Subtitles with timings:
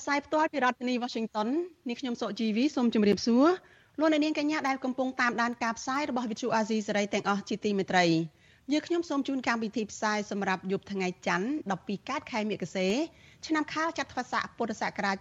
[0.00, 1.48] ផ្សាយផ្ទាល់ពីរដ្ឋធានី Washington
[1.88, 3.46] នេះខ្ញុំសុកជីវីសូមជម្រាបសួរ
[4.00, 8.06] លោកអ្នកនាងកញ្ញាដែលកំពុងតាមដានការផ្សាយរបស់ Vuthu Azizi Serai ទាំងអស់ជាទីមេត្រី
[8.72, 12.88] យើខ្ញុំសូមជូនកម្មវិធីផ្សាយសម្រាប់យប់ថ្ងៃច័ន្ទ12កើតខែមិគសេ
[13.46, 15.16] ឆ្នាំខាលចត្វាស័កពុទ្ធសករាជ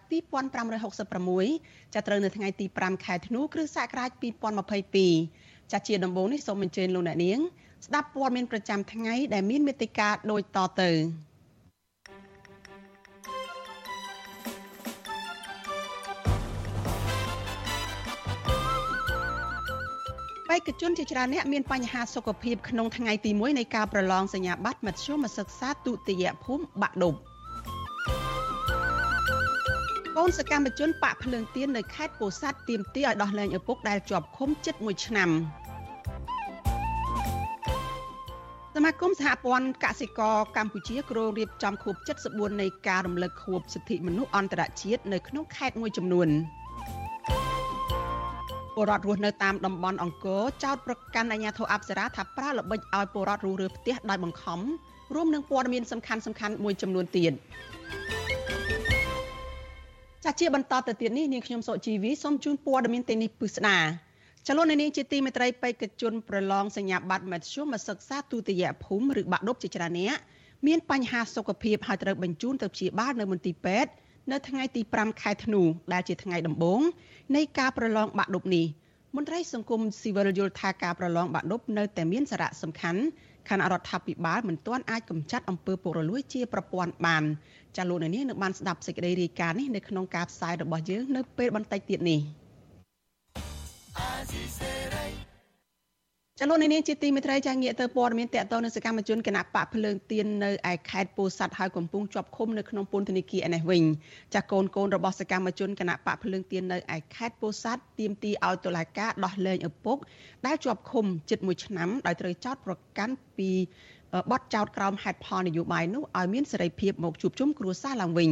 [0.95, 4.09] 2566ចាប់ត្រូវនៅថ្ងៃទី5ខែធ្នូគ្រិស្តសករាជ
[4.91, 7.39] 2022ចាស់ជាដំបូងនេះសូមអញ្ជើញលោកអ្នកនាង
[7.85, 10.91] ស្ដាប់ព័ត៌មានប្រចាំថ្ងៃដែលមានមេត្តាដូចតទៅ
[20.53, 27.15] បេក្ខជនជាច្រើនអ្នកមានបញ្ហាសុខភាពក្នុងថ្ងៃទី1នៃការប្រឡងសញ្ញាបត្រមធ្យមសិក្សាទុតិយភូមិបាក់ឌុប
[30.17, 35.29] កូនសកម្មជនបាក់ភ្លើងទៀននៅខេត្តពោធិ៍សាត់ទាមទារឲ្យដោះលែងឪពុកដែលជាប់ឃុំជិត1ឆ្នាំ
[38.75, 41.95] សមាគមសហព័ន្ធកសិករកម្ពុជាគ្រោងរៀបចំខួប
[42.29, 46.29] 74នៃការរំលឹកខួបសិទ្ធិមនុស្សអន្តរជាតិនៅក្នុងខេត្តមួយចំនួន
[48.75, 54.59] ពលរដ្ឋរស់នៅតាមតំបន់អង្គរចោតប្រកាន់អាជ្ញាធរអប្សរាថាប្រើល្បិចឲ្យពលរដ្ឋរស់រើផ្ទះដោយបង្ខំ
[55.15, 57.33] រួមនឹងព័ត៌មានសំខាន់សំខាន់មួយចំនួនទៀត
[60.23, 63.79] ចាជាបន្តទៅទៀតនេះនាងខ្ញុំសុជីវីសូមជូនព័ត៌មានទីនេះពិស្ដា
[64.47, 70.17] ចលនានេះជាទីមេត្រីបេក្ខជនប្រឡងសញ្ញាបត្រមធ្យមសិក្សាទុតិយភូមិឬបាក់ឌុបជាច្រើនអ្នក
[70.67, 73.91] មានបញ្ហាសុខភាពហើយត្រូវបញ្ជូនទៅព្យាបាលនៅមន្ទីរពេទ្យ
[74.31, 75.61] នៅថ្ងៃទី5ខែធ្នូ
[75.93, 76.81] ដែលជាថ្ងៃដំបូង
[77.35, 78.65] នៃការប្រឡងបាក់ឌុបនេះ
[79.15, 83.01] មន្ត្រីសង្គមស៊ីវិលយល់ថាការប្រឡងបាក់ឌុបនៅតែមានសារៈសំខាន់
[83.49, 87.23] ខណៈរដ្ឋាភិបាលមិនទាន់អាចកម្ចាត់អំពើពុករលួយជាប្រព័ន្ធបាន
[87.77, 92.19] ចាលោកនាងនឹងបានស្ដាប់សេចក្តីរាយការណ៍នេះនៅក្នុងការផ្សាយរបស់យើងនៅពេលបន្តិចទៀតនេះ
[96.39, 103.83] ចលនានេះជាទីមេត្រីចាងាកទៅព័ត៌មានតកតនៅសកម្មជនគណៈបកភ្លើងទៀននៅឯខេត្តពោធិ៍សាត់ហើយកំពុងជាប់ឃុំនៅក្នុងពន្ធនាគារឯនេះវិញ
[104.35, 109.97] ចាកូនកូនរបស់សកម្មជនគណៈបកភ្លើងទៀននៅឯខេត្តពោធិ៍សាត់ទាមទារឲ្យតុលាការដោះលែងឪពុក
[110.45, 113.51] ដែលជាប់ឃុំជិត1ឆ្នាំដោយត្រូវចោទប្រកាន់ពី
[114.31, 118.29] បទចោតក្រោមហេតុផលនយោបាយនោះឲ្យមានសេរីភាពមកជួបជុំគ្រួសារឡើងវិញ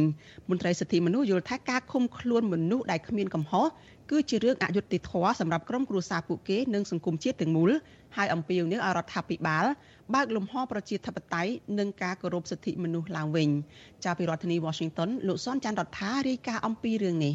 [0.50, 3.66] មន្ត្រីសិទ្ធិមនុស្សយល់ថាការឃុំខ្លួនមនុស្សដែលគ្មានកំហុស
[4.12, 7.70] គឺជារឿងអយុត្តិធម៌សម្រាប់ក្រុមគ្រួសារពួកគេនិងសង្គមជាតិទាំងមូល
[8.16, 9.64] ហើយអំពាវនាវឲ្យរដ្ឋាភិបាល
[10.14, 13.48] បើកលំហប្រជាធិបតេយ្យនិងការគោរពសិទ្ធិមនុស្សឡើងវិញ
[14.04, 17.34] ចាប់ពីរដ្ឋធានី Washington លោកសនច័ន្ទរដ្ឋារាយការណ៍អំពីរឿងនេះ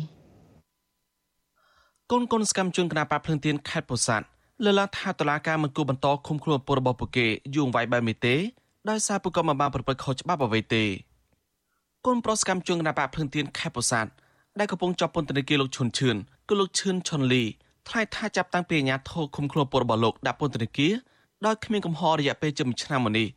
[2.11, 4.25] កូនកូនស្កម្មជនគណបកភ្លឹងទៀនខេត្តពោធិ៍សាត់
[4.65, 8.35] លើកឡើងថាតឡាការមិនគួរបន្តឃុំខ្លួនពលរបស់ពួកគេយូរអង្វែងបែបនេះទេ
[8.89, 10.83] ដោយសារពួកគាត់មិនបានប្រព្រឹត្តខុសច្បាប់អ្វីទេ
[12.05, 14.11] កូនប្រុសកម្មជនគណបកភ្លឹងទៀនខេត្តពោធិ៍សាត់
[14.59, 16.15] ដែលកំពុងជាប់ពន្ធនាគារលោកឈុនឈឿន
[16.47, 17.43] គឺលោកឈឿនឈុនលី
[17.87, 20.93] ថ្លែងថាចាប់តាំងពីអាញាធរឃុំខ្លួនពលរបស់លោកដាក់ពន្ធនាគារ
[21.45, 23.27] ដោយគ្មានកំហុសរយៈពេលជិត1ឆ្នាំមកនេះ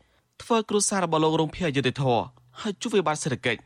[0.43, 2.23] ធ្វើគ្រួសាររបស់លោករងភ័យអយុត្តិធម៌
[2.61, 3.61] ហើយជួបវិបត្តិសេដ្ឋកិច្ច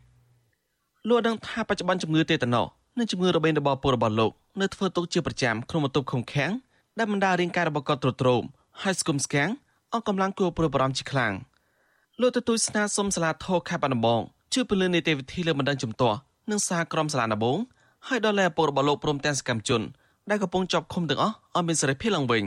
[1.08, 2.62] លោកដឹងថាបច្ចុប្បន្នជំងឺទេតាណូ
[2.98, 6.52] និងជំងឺរបេងរបស់ពលរបស់លោកនៅធ្វើទុកជាប្រចាំក្នុងបន្ទប់ឃុំឃាំង
[6.98, 8.42] ដែលបណ្ដារាងកាយរបស់គាត់ទ្រុឌទ្រោម
[8.82, 9.50] ហើយស្គមស្គាំង
[9.92, 11.32] អស់កម្លាំងគួរព្រួយបារម្ភជាខ្លាំង
[12.20, 14.20] លោកទទួលស្នើសុំសាលាធរខេត្តបាត់ដំបង
[14.52, 16.18] ជួយពលិនីតិវិធីលើបណ្ដឹងជំទាស់
[16.50, 17.58] និងសារក្រមសាលាដំបង
[18.08, 19.82] ហើយដល់លែឪពុករបស់លោកព្រមទាំងសកម្មជន
[20.30, 22.44] ដែលកំពុងជាប់ឃុំទាំងអស់ឲ្យមានសេរីភាពឡើងវិញ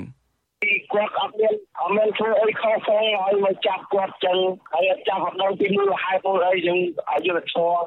[0.93, 4.37] គាត់អត់មានអត់មានធ្វើអីខុសផងហើយមកចាប់គាត់ចឹង
[4.73, 6.77] ហើយអត់ចាប់អត់ដឹងពីមូលហេតុពលអីចឹង
[7.09, 7.77] ឲ្យយុទ្ធធម៌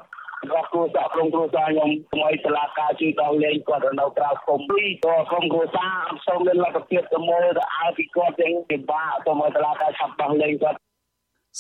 [0.43, 10.77] របស់គ្រួសារក្រុមគ្រួសារខ្ញុំថ្មីតឡាការជួយដល់លេងគាត់នៅក្រៅគុំពីក៏ក្រុមគ្រួសារអត់សូវមានលទ្ធភាពទៅមើលទៅអើពីគាត់ចឹងពិបាកទៅមកតឡាការឆាប់ដល់លេងគាត់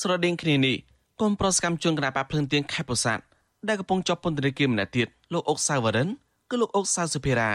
[0.00, 0.76] ស្រដៀងគ្នានេះ
[1.20, 3.22] កូនប្រុសកម្មជនគណៈបកភ្លឹងទៀងខេត្តពោធិ៍សាត់
[3.68, 6.08] ដែលកំពុងជាប់ពន្ធនាគារម្នាក់ទៀតលោកអុកសាវរិន
[6.50, 7.50] គឺលោកអុកសាសុភារា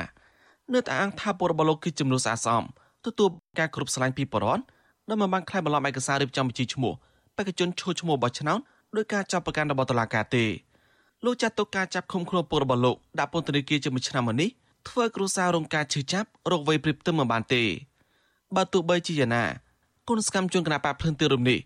[0.74, 2.64] នៅតែអង្គថាពលរបស់លោកគឺចំនួនស្អាតស្អំ
[3.06, 3.30] ទទួល
[3.60, 4.64] ការគ្រប់ស្រឡាញ់ពីបរដ្ឋ
[5.10, 6.94] ដែលមិនបានខ្លាយបន្លំឯកសាររៀបចំបញ្ជីឈ្មោះ
[7.36, 8.60] បេក្ខជនឈ្មោះឈ្មោះបោះឆ្នោត
[8.96, 10.46] ដោយការចាប់ប្រកាន់របស់តុលាការទេ
[11.26, 14.50] លោកចាត់ទុកការចាប់ឃុំខ្លួនពលរបស់លោកដាក់ពន្ធនាគារជាមួយឆ្នាំមកនេះ
[14.90, 17.64] ធ្វើគ្រួសាររងការឈឺចាប់រោគវ័យព្រៀបផ្ទឹមមិនបានទេ
[18.56, 19.44] បើទោះបីជាយ៉ាងណា
[20.08, 21.60] គុណសកម្មជនគណបកភ្លឹងទីរំនេះ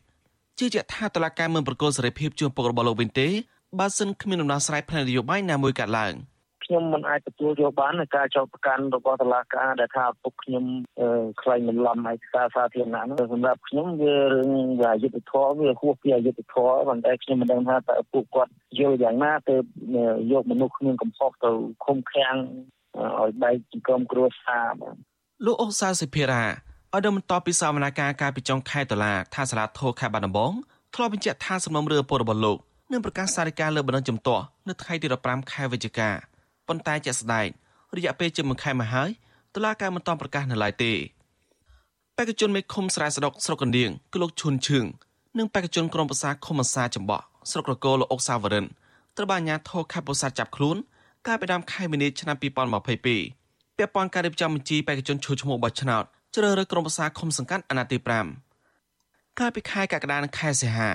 [0.57, 3.27] ជឿជាក់ថាតុលាការមិនប្រកល់សេរីភាពជូនពលរបស់លោកវិញទេ
[3.77, 6.13] បើសិនគ្មានដំណោះស្រាយផ្នែកនយោបាយណាមួយកាត់ឡើង
[6.65, 10.65] ខ្ញុំមិនអាចទទួលយកបាននៃការចោទប្រកាន់របស់តុលាការដែលថាពុកខ្ញុំ
[11.41, 14.49] ខ្លែងបន្លំឯកសារសាធារណៈនោះសម្រាប់ខ្ញុំវារឿង
[14.81, 19.55] វាយុទ្ធធម៌វាហួសពីអយុត្តិធម៌ប៉ុន្តែខ្ញុំមិនដឹងថាតើពួកគាត់យល់យ៉ាងណាទៅ
[20.31, 21.51] យកមនុស្សគ្មានកំហុសទៅ
[21.85, 22.35] ឃុំឃាំង
[23.19, 24.95] ឲ្យបែកជាក្រុមគ្រួសារបាទ
[25.45, 30.53] លោកអុកសាសិភិរាឲ្យដឹងបន្តពីសវនកម្មការពីចុងខែតុលាថាសាលាធរខេត្តបាត់ដំបង
[30.95, 32.57] ធ្លាប់បញ្ជាក់ថាសំណុំរឿងពលរបស់លោក
[32.91, 36.09] នឹងប្រកាសសារិកាលើបណ្ដឹងជំទាស់នៅថ្ងៃទី15ខែវិច្ឆិកា
[36.67, 37.47] ប៉ុន្តែជាក់ស្ដែង
[37.97, 39.09] រយៈពេលជាមួយខែមកហើយ
[39.55, 40.93] តុលាការមិនទាន់ប្រកាសនៅឡើយទេ
[42.17, 44.85] បេក្ខជនមេឃុំស្រែស្ដុកស្រុកកណ្ដៀងគឺលោកឈុនឈឿង
[45.37, 48.65] និងបេក្ខជនក្រុមប្រសាឃុំអាសាចំបក់ស្រុករកោលោកអុកសាវរិន
[49.17, 50.77] ត្រូវបានអាជ្ញាធរខេត្តពោធិ៍សាត់ចាប់ខ្លួន
[51.27, 56.03] កាលពីដើមខែមីនាឆ្នាំ2022ពាក់ព័ន្ធការរៀបចំបញ្ជីបេក្ខជនឈ្មោះឈ្មោះបោះឆ្នោត
[56.35, 57.97] ជ្រើសរើសក្រុមប្រសាឃុំសង្កាត់អាណត្តិទី
[58.69, 60.89] 5កាលពីខែកក្កដានិងខែសីហា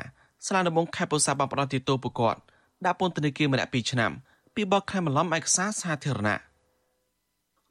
[0.46, 2.40] សាលាដំបងខេត្តពោធិ៍សាត់បានផ្តន្ទាទោសពួកគាត់
[2.84, 4.10] ដាក់ពន្ធនាគារម្នាក់2ឆ្នាំ
[4.54, 6.38] ពីបទក្លែងបន្លំឯកសារសាធារណៈ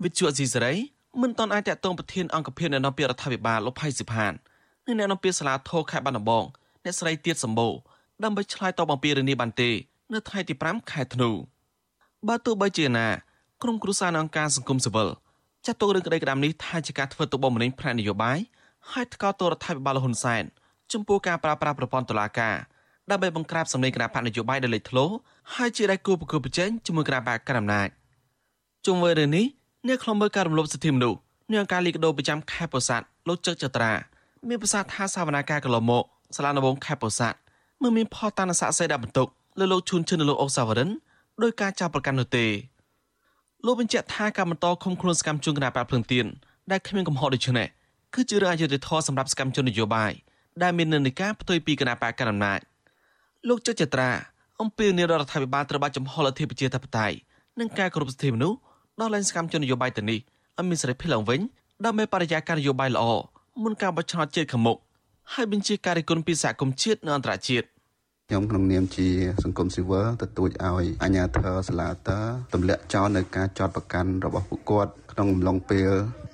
[0.04, 0.74] វិទ្យុអេស៊ីសរ៉ៃ
[1.22, 4.34] មិនតន់អាចតតងប្រធានអង្គភិបអ្នកនាំពាក្យរដ្ឋាភិបាលលោកផៃសិផាន
[4.86, 6.46] និងអ្នកនាំពាក្យសាលាធរខេត្តបាត់ដំបង
[6.84, 7.74] អ្នកស្រីទៀតសម្បូរ
[8.24, 9.70] ដើម្បីឆ្លើយតបអំពីរឿងនេះបានទេ
[10.14, 11.30] នៅថ្ងៃទី5ខែធ្នូ
[12.28, 13.08] បើទោះបីជាណា
[13.64, 15.10] ក្រុមគ្រួសារអង្គការសង្គមស៊ីវិល
[15.66, 18.40] ចាត់ទុករឿងក្តីក្តាមនេះថាជាការធ្វើទុកបុកម្នេញផ្នែកនយោបាយ
[18.92, 20.44] ហើយថ្កោលទោសរដ្ឋាភិបាលហ៊ុនសែន
[20.91, 22.56] ចំពោះការប្រើប្រាស់ប្រព័ន្ធតុលាការ
[23.12, 25.06] ដើម្បីបង្ក្រាបសម្លេងគណៈបកនយោបាយដែលលេចធ្លោ
[25.56, 27.89] ហើយជាដៃគូប្រកួតប្រជែងជាមួយគណៈបកកណ្ដាលអំណាច
[28.85, 29.45] ជុំវិញរឿងនេះ
[29.88, 31.19] អ្នកខ្លំមើលការរំលោភសិទ្ធិមនុស្ស
[31.51, 33.91] នៃអង្គការលីកាដូប្រចាំខេត្តពោធិ៍សាត់លោកចឹកចត្រា
[34.50, 36.03] មានប្រសាសន៍ថាសវនាការកន្លងមក
[36.35, 37.38] សាលាដំបងខេត្តពោធិ៍សាត់
[37.81, 39.27] មិនមានផតានស័ក្តិសិទ្ធិដាក់បន្ទុក
[39.59, 40.89] លើលោកឈុនឈិននិងលោកអុកសាវរិន
[41.44, 42.45] ដោយការចាប់ប្រកាន់នោះទេ
[43.65, 46.25] លោកបញ្ជាក់ថាការបន្តឃុំខ្លួនសកម្មជនគណបកភ្លឹងទៀន
[46.71, 47.68] ដែលគ្មានកំហុសដូចនេះ
[48.13, 50.12] គឺជារឿងអយុត្តិធម៌សម្រាប់សកម្មជននយោបាយ
[50.61, 52.59] ដែលមាននិន្នាការផ្ទុយពីគណបកកណ្ដាលអំណាច
[53.47, 54.09] លោកចុចចត្រា
[54.61, 57.15] អំពីនាយរដ្ឋាភិបាលត្រូវបានចំហលអធិបតេយ្យធិបតេយ្យ
[57.59, 58.57] និងការគោរពសិទ្ធិមនុស្ស
[59.00, 60.19] ដល់លែងសកម្មជននយោបាយទៅនេះ
[60.57, 61.39] ឲ្យមានសេរីភាពឡើងវិញ
[61.85, 63.05] ដើម្បីបរិយាកាសនយោបាយល្អ
[63.63, 64.77] មុនការបោះឆ្នោតជាតិខាងមុខ
[65.33, 67.67] ហើយបញ្ជាការរិះគន់ពីសហគមន៍ជាតិនិងអន្តរជាតិ
[68.30, 69.08] ខ្ញុំក្នុងនាមជា
[69.44, 72.20] សង្គមស៊ីវិលទទូចឲ្យអាជ្ញាធរសាលាតា
[72.54, 75.90] ទម្លាក់ចោលនៅការចោតប្រកាន់របស់ពួកគាត់ក្នុងអំឡុងពេល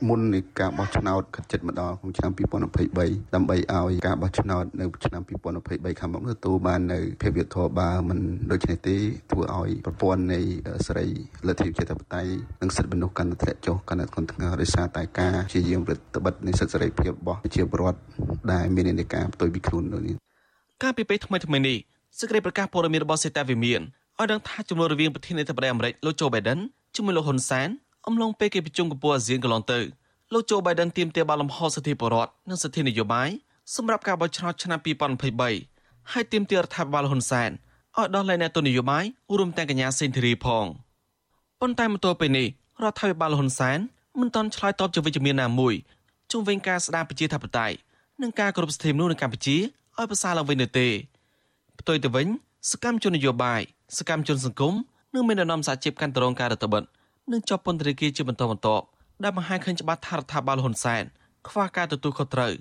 [0.07, 5.21] មុននៃការបោះឆ្នោតខិតជិតមកដល់ក្នុងឆ្នាំ2023ដើម្បីឲ្យការបោះឆ្នោតនៅឆ្នាំ
[5.61, 8.19] 2023ខាងមុខទទួលបាននៅភាពយុត្តិធម៌បើមិន
[8.51, 8.97] ដូច្នេះទេ
[9.31, 10.39] ធ្វើឲ្យប្រព័ន្ធនៃ
[10.87, 11.07] សេរី
[11.47, 12.31] លទ្ធិប្រជាធិបតេយ្យ
[12.61, 17.99] និងសិទ្ធិមនុស្សកាន់តែធ្លាក់ចុះកាន់តែធ្ងន់ធ្ងរដោយសារតែការព្យាយាមរដ្ឋបិទនៃសិទ្ធិសេរីភាពរបស់ប្រជាពលរដ្ឋ
[18.51, 20.28] ដែលមាននិន្នាការផ្ទុយពីខ្លួននោះនេះ
[20.82, 21.78] កាលពីពេលថ្មីថ្មីនេះ
[22.18, 23.80] សេចក្តីប្រកាសព័ត៌មានរបស់សេតាវិមាន
[24.18, 26.58] ឲ្យដឹងថាចំនួនរវាងប្រធានាធិបតីអាមេរិកលោកโจ Biden
[26.94, 27.68] ជាមួយលោកហ៊ុនសែន
[28.06, 29.80] អំឡុងពេលគេប្រជុំកំពូលអាស៊ានកន្លងទៅ
[30.32, 33.28] លោកโจ Biden ទាមទារបាល់លំហសិទ្ធិបរដ្ឋនិងសិទ្ធិនយោបាយ
[33.76, 34.78] សម្រាប់ការបោះឆ្នោតឆ្នាំ
[35.44, 37.50] 2023ហើយទាមទាររដ្ឋាភិបាលហ៊ុនសែន
[37.98, 39.04] ឲ្យដោះលែងអ្នកទស្សនយោបាយ
[39.38, 40.66] រួមទាំងកញ្ញាសេងធីរីផង
[41.60, 42.46] ប៉ុន្តែមកទល់ពេលនេះ
[42.82, 43.78] រដ្ឋាភិបាលហ៊ុនសែន
[44.20, 45.74] មិនទាន់ឆ្លើយតបជាវិជ្ជមានណាមួយ
[46.32, 47.76] ជុំវិញការស្ដារប្រជាធិបតេយ្យ
[48.22, 49.56] និងការគោរពសិទ្ធិមនុស្សនៅកម្ពុជា
[49.99, 50.87] ឲ្យប្រសើរឡើងវិញនោះទេ
[51.79, 52.27] ផ្ទុយទៅវិញ
[52.71, 53.61] សកម្មជននយោបាយ
[53.97, 54.73] សកម្មជនសង្គម
[55.13, 56.83] និងមានដំណំសហជីពកាន់តរងការរដ្ឋបិទ
[57.31, 58.85] និងជាប់ពន្ធនាគារជាបន្តបន្ទាប់
[59.23, 61.03] ដែលបង្ហាញឃើញច្បាស់ថារដ្ឋាភិបាលហ៊ុនសែន
[61.47, 62.53] ខ្វះការទទួលខុសត្រូវ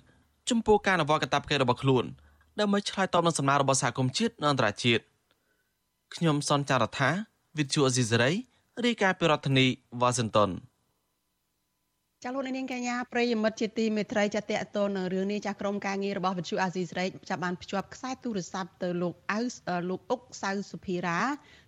[0.50, 2.05] ចំពោះការអនុវត្តកាតព្វកិច្ចរបស់ខ្លួន
[2.61, 5.02] ដើម្បីឆ្លើយតបនឹងសំណើរបស់សហគមន៍ជាតិនិងអន្តរជាតិ
[6.14, 7.11] ខ្ញុំសនចាររថា
[7.58, 8.32] វិទ្យុអេស៊ីសេរី
[8.84, 9.67] រាយការណ៍ពីរដ្ឋធានី
[10.00, 10.50] វ៉ាស៊ីនតោន
[12.25, 14.44] ចាលោកនាងកញ្ញាប្រិយមិត្តជាទីមេត្រីចាតត
[14.77, 19.41] ទៅនឹងរឿងនេះចាក្រុមការងាររបស់វិទ្យុអាស៊ីសេរីចាប់បានភ្ជាប់ខ្សែទូរស័ព្ទទៅលោកអៅ
[19.89, 21.19] លោកអុកសៅសុភីរា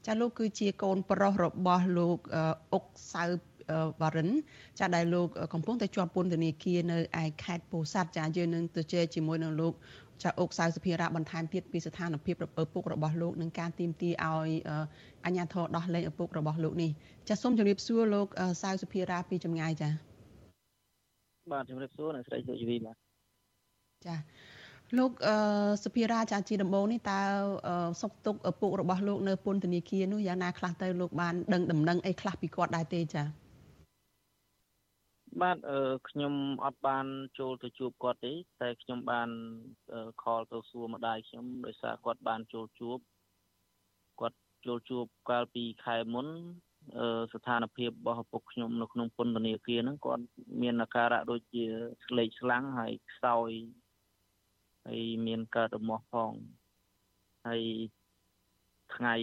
[0.06, 2.18] ចាលោកគឺជាកូនប្រុសរបស់លោក
[2.74, 3.24] អុកសៅ
[4.00, 4.30] វរិន
[4.78, 9.72] ចាដែលលោកកំពុងតែជាប់ពន្ធនាគារនៅឯខេត្តពោធិ៍សាត់ចាយើងនឹងទៅជែកជាមួយនឹងលោក
[10.22, 14.50] ចាអុកសៅសុភារៈបន្ថែមទៀតពីស្ថានភាពឪពុករបស់លោកនឹងការទីមទីឲ្យ
[15.26, 16.90] អញ្ញាធរដោះលែងឪពុករបស់លោកនេះ
[17.28, 18.26] ចាសូមជម្រាបសួរលោក
[18.62, 20.09] សៅសុភារៈពីចម្ងាយចា
[21.52, 22.96] បាទជំរាបសួរអ្នកស្រីសុជីវីបាទ
[24.06, 24.16] ចា
[24.98, 25.34] លោកអឺ
[25.84, 27.20] សុភារាចាជាដំបូងនេះតើ
[28.02, 33.22] សុកទុកឪពុករបស់លោកនៅពន្ធនាគារនោះយ៉ាងណាខ្លះទៅលោកបានដឹងដំណឹងអីខ្លះពីគាត់ដែរទេចា
[35.42, 37.06] បាទអឺខ្ញុំអត់បាន
[37.38, 39.28] ចូលទៅជួបគាត់ទេតែខ្ញុំបាន
[40.22, 42.98] ខលទៅសួរម្ដាយខ្ញុំដោយសារគាត់បានចូលជួប
[44.20, 46.26] គាត់ចូលជួបកាលពីខែមុន
[47.32, 50.24] ស្ថានភាពរបស់ឪពុកខ្ញុំនៅក្នុងពន្ធនាគារហ្នឹងគាត់
[50.62, 51.64] មានអាការៈដូចជា
[52.06, 53.50] ស្លេកស្លាំងហើយខ្សោយ
[54.86, 56.32] ហើយមានកើតរមាស់ផង
[57.46, 57.62] ហើយ
[58.94, 59.14] ថ្ងៃ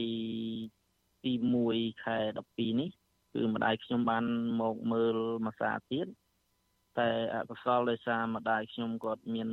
[1.24, 1.34] ទី
[1.68, 2.18] 1ខែ
[2.50, 2.90] 12នេះ
[3.34, 4.26] គឺម្ដាយខ្ញុំបាន
[4.62, 6.08] មកមើលមួយសាទៀត
[7.00, 9.50] តែអកុសលដោយសារម្ដាយខ្ញុំគាត់មាន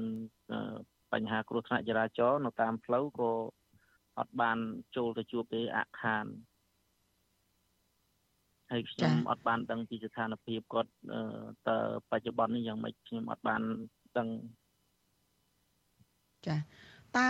[1.13, 3.33] បញ្ហាគ្រោះថ្នាក់ចរាចរណ៍នៅតាមផ្លូវក៏
[4.19, 4.59] អត់បាន
[4.97, 6.27] ចូលទៅជួបទេអខាន
[8.75, 10.91] ហើយខ្ញុំអត់បានដឹងពីស្ថានភាពគាត់
[11.69, 11.79] តើ
[12.11, 13.61] បច្ចុប្បន្ននេះយ៉ាងម៉េចខ្ញុំអត់បាន
[14.19, 14.29] ដឹង
[16.47, 16.57] ចា
[17.19, 17.29] តើ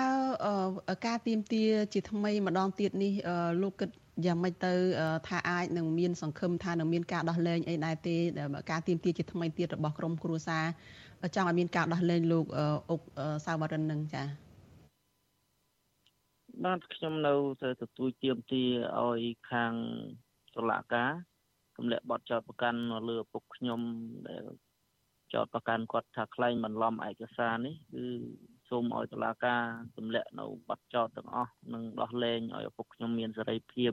[1.07, 3.13] ការទៀមទាជាថ្មីម្ដងទៀតនេះ
[3.63, 3.91] លោកគិត
[4.27, 4.73] យ៉ាងម៉េចទៅ
[5.29, 8.17] ថាអាចនឹងមានសង្ឃឹមថានឹងមានការដោះលែងអីដែរទេ
[8.71, 10.65] ការទៀមទាជាថ្មីទៀតរបស់ក្រមគ្រួសារ
[11.35, 12.47] ចង់ឲ្យមានការដោះលែងលោក
[12.91, 13.01] អុក
[13.47, 14.27] សាវរិននឹងចា៎
[16.65, 18.65] បាទខ្ញុំនៅទៅទទួលទៀមទា
[19.01, 19.73] ឲ្យខាង
[20.57, 21.11] តុលាការ
[21.77, 23.81] ទម្លាក់បទចោទប្រកាន់លើឪពុកខ្ញុំ
[24.29, 24.45] ដែល
[25.35, 28.05] ចោទប្រកាន់គាត់ថាខ្លែងបន្លំឯកសារនេះគឺ
[28.69, 29.63] សូមឲ្យតុលាការ
[29.97, 33.93] ទម្លាក់នៅបទចោទទាំងអស់និងដោះលែងឲ្យឪពុកខ្ញុំមានសេរីភាព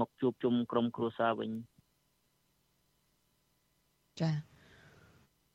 [0.00, 1.50] មកជួបជុំក្រុមគ្រួសារវិញ
[4.20, 4.34] ចា៎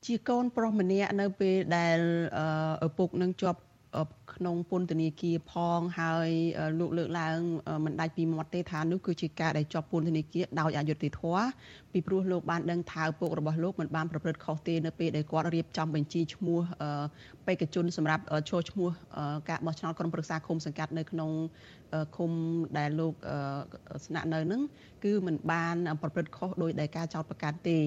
[0.06, 1.98] ជាកូនប្រុសម្នាក់នៅពេលដែល
[2.86, 3.60] ឪពុកនឹងជាប់
[4.34, 6.30] ក្នុងពន្ធនាគារផងហើយ
[6.78, 7.38] លោកលើកឡើង
[7.84, 11.44] មិនដាច់ពីមាត់ទេថានោះគឺជាការដែលជាប់ពន្ធនាគារដោយអយុត្តិធម៌
[11.92, 16.60] ពីព្រោះលោកបានដឹងថាឪពុករបស់លោកមិនបានប្រព្រឹត្តខុសទេនៅពេលដែលគាត់រៀបចំបញ្ជីឈ្មោះ
[17.46, 18.88] បេក្ខជនសម្រាប់ចូលឈ្មោះ
[19.48, 21.30] ការបោះឆ្នោតក្រុមប្រឹក្សាឃុំសង្កាត់នៅក្នុង
[22.16, 22.30] ឃុំ
[22.78, 23.14] ដែលលោក
[24.06, 24.62] ស្នាក់នៅនឹង
[25.04, 27.78] គឺមិនបានប្រព្រឹត្តខុសដោយដែលការចោទប្រកាន់ទេ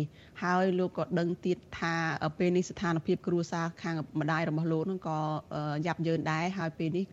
[0.44, 1.96] ហើយលោកក៏ដឹងទៀតថា
[2.38, 5.20] ពេលនេះស្ថានភាពគ្រួសារខាងម្ដាយរបស់លោកនឹងក៏
[5.86, 7.06] យ៉ាប់យ៉ឺនដែរហើយពេលនេះ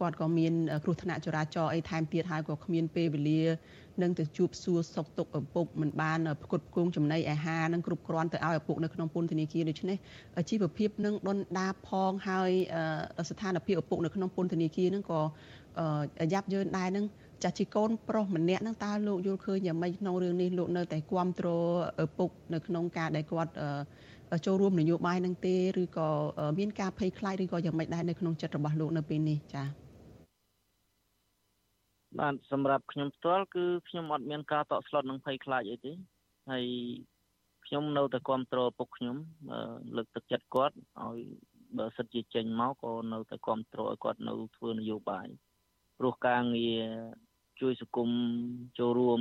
[0.00, 0.52] គាត់ក៏មាន
[0.84, 3.42] គ្រោះថ្នាក់ចរាចរណ៍អីថែមទៀតហើយក៏គ្មានពេលវេលា
[4.02, 9.96] នឹងទៅជួបសួរសុខទុក្ខឪពុកមិនបានផ្គត់ផ្គង់ចំណីអាហារនឹងគ្រប់គ្រាន់ទៅឲ្យឪពុកនៅក្នុងពន្ធនាគារដូច្នេះ
[10.50, 12.50] ជីវភាពនឹងដុនដាបផងហើយ
[13.30, 15.20] ស្ថានភាពឪពុកនៅក្នុងពន្ធនាគារនឹងក៏
[16.32, 17.04] យ៉ាប់យ៉ឺនដែរនឹង
[17.42, 21.62] ចាស់ជីកូនប្រុសម្នាក់ហ្នឹងតើលោកយល់ឃើញយ៉ាងម៉េចក្នុងរឿងនេះលោកនៅតែគ្រប់គ្រង
[22.04, 23.52] ឪពុកនៅក្នុងការដែលគាត់
[24.46, 26.08] ចូលរួមនយោបាយនឹងទេឬក៏
[26.58, 29.66] មានការភ័យខ្លាចឬក៏យ៉ាងម៉េចដែរនៅក្នុងចិត្តរបស់លោកនៅពេលនេះចា៎
[32.20, 35.92] បាទសម្រាប់ខ្ញុំផ្ទាល់គឺខ្ញុំអត់មានការតក់ស្លុតនឹងភ័យខ្លាចអីទេ
[36.50, 36.64] ហើយ
[37.66, 39.16] ខ្ញុំនៅតែគ្រប់គ្រងពុកខ្ញុំ
[39.96, 41.18] លើកទឹកចិត្តគាត់ឲ្យ
[41.78, 45.26] បើសិនជាចេញមកក៏នៅតែគ្រប់គ្រងឲ្យគាត់នៅធ្វើនយោបាយ
[45.98, 46.84] ព្រោះការងារ
[47.60, 48.10] ជួយសង្គម
[48.78, 49.20] ចូលរួម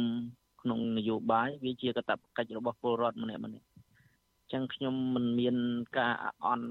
[0.62, 5.56] ក្នុងនយោបាយវាជាកាតព្វកិច្ចរបស់ពលរដ្ឋម្នាក់ម្នាក់អញ្ចឹងខ្ញុំមិនមាន
[6.00, 6.14] ការ
[6.46, 6.70] អន់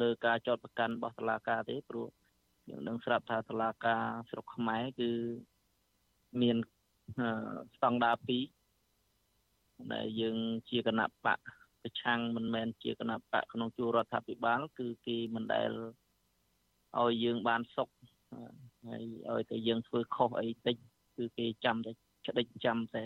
[0.00, 2.08] លើការចោតប្រកាន់របស់តុលាការទេព្រោះ
[2.68, 5.10] យើងនឹងស្រាប់ថាតុលាការស្រុកខ្មែរគឺ
[6.42, 6.56] មាន
[7.76, 8.16] ស្តង់ដារ
[9.04, 10.36] 2ដែលយើង
[10.70, 11.38] ជាគណៈបក
[11.82, 15.70] ប្រឆាំងមិនមែនជាគណៈបកក្នុងជួររដ្ឋាភិបាលគឺគេមិនដែល
[17.00, 17.88] ឲ្យយើងបានសុខ
[18.88, 20.76] ហើយឲ្យតែយើងធ្វើខុសអីតិច
[21.16, 21.92] គឺគេចាំតែ
[22.26, 23.04] ឆ្ដិចចាំតែ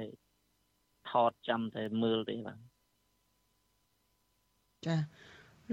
[1.11, 2.59] ថតចាំតែមើលទេបាទ
[4.87, 4.97] ចា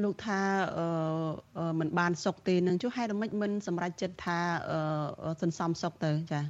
[0.04, 0.40] លោកថា
[0.78, 4.40] អឺมันបានសុកទេនឹងចុះហេតុអ្មេចមិនសម្រេចចិត្តថា
[5.24, 6.42] អឺសន្សំសុកទៅចា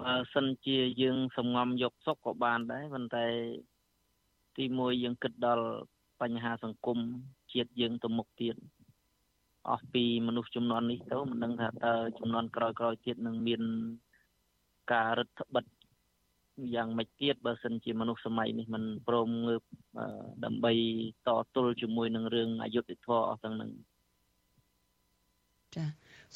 [0.00, 3.26] បើសិនជាយើងសំងំយកសុកក៏បានដែរប៉ុន្តែ
[4.56, 5.66] ទីមួយយើងគិតដល់
[6.20, 6.98] បញ្ហាសង្គម
[7.52, 8.56] ជាតិយើងទៅមុខទៀត
[9.70, 13.62] អស់ពីមនុស្សចំនួននេះទៅមិនដឹងថាតើចំនួនក្រោយក្រោយទៀតនឹងមាន
[14.92, 15.75] ការរឹតបន្តឹង
[16.74, 19.62] យ៉ាងម៉េចទៀតបើសិនជាមនុស្សសម័យនេះមិនព្រមងើប
[20.44, 20.72] ដើម្បី
[21.26, 23.70] តទល់ជាមួយនឹងរឿងអយុត្តិធម៌អស់ទាំងនឹង
[25.76, 25.84] ចា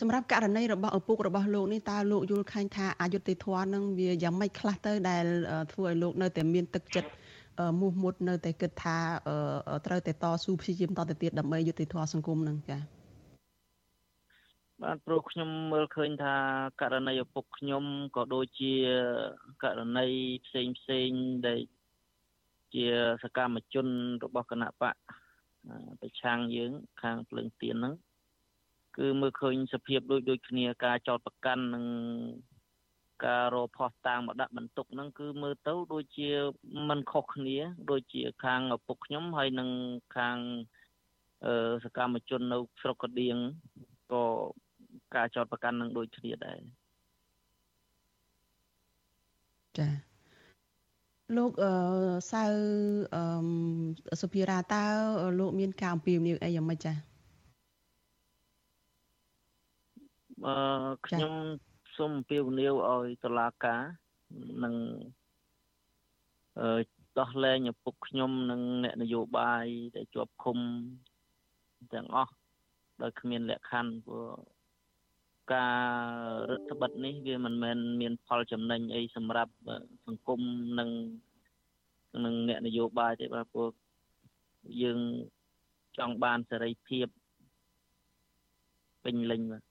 [0.00, 5.24] សម្រាប់ករណីរបស់ឪពុករបស់លោកនេះតើលោកយល់ឃើញថាអយុត្តិធម៌នឹងវាយ៉ាងម៉េចខ្លះទៅដែល
[5.72, 7.10] ធ្វើឲ្យលោកនៅតែមានទឹកចិត្ត
[7.80, 8.96] មោះមុតនៅតែគិតថា
[9.86, 13.00] ត្រូវតែតស៊ូព្យាយាមតទៅទៀតដើម្បីយុត្តិធម៌សង្គមនឹងចា៎
[14.84, 16.34] បាទព្រោះខ្ញុំមើលឃើញថា
[16.80, 17.84] ករណីឪពុកខ្ញុំ
[18.16, 18.72] ក៏ដូចជា
[19.64, 20.06] ករណី
[20.46, 21.10] ផ្សេងផ្សេង
[21.46, 21.60] ដែល
[22.75, 22.87] ជា
[23.22, 23.87] សកម្មជន
[24.25, 24.94] របស់គណៈបក
[26.00, 26.72] ប្រឆាំងយើង
[27.02, 27.94] ខាងភ្លើងទៀនហ្នឹង
[28.99, 31.84] គឺមើលឃើញសភាពដូចដូចគ្នាការចោតប្រកាន់និង
[33.25, 36.30] ការរកផោះតាំងមកដាក់បន្ទុកហ្នឹងគឺមើលទៅដូចជា
[36.88, 37.58] มันខុសគ្នា
[37.90, 39.68] ដូចជាខាងឪពុកខ្ញុំហើយនិង
[40.16, 40.37] ខាង
[41.84, 43.37] សកម្មជននៅស្រុកកដៀង
[44.12, 44.25] ក៏
[45.14, 46.60] ការចោតប្រកាន់នឹងដូចគ្នាដែរ
[49.78, 49.88] ចា
[51.36, 51.72] លោកអឺ
[52.32, 52.44] សៅ
[53.14, 54.84] អឺសុភារាតើ
[55.38, 56.92] លោកមានការអំពាវនាវអីយ៉ាងម៉េចចា
[60.46, 60.54] អឺ
[61.06, 61.32] ខ្ញុំ
[61.96, 63.82] សូមអំពាវនាវឲ្យតុលាការ
[64.64, 64.74] នឹង
[66.60, 66.82] អឺ
[67.18, 70.58] ដោះលែងឪពុកខ្ញុំនិងអ្នកនយោបាយដែលជាប់ឃុំ
[71.92, 72.34] ទាំងអស់
[73.02, 74.59] ដោយគ្មានលក្ខខណ្ឌព្រោះ
[75.52, 75.78] ការ
[76.50, 79.52] រដ្ឋបတ်នេះវាមិនមែនមានផលចំណេញអីសម្រាប់
[80.07, 80.40] សង្គម
[80.78, 80.90] និង
[82.25, 83.71] និងអ្នកនយោបាយទេបាទព្រោះ
[84.83, 84.99] យើង
[85.99, 87.07] ចង់បានសេរីភាព
[89.04, 89.62] ពេញលេញបាទ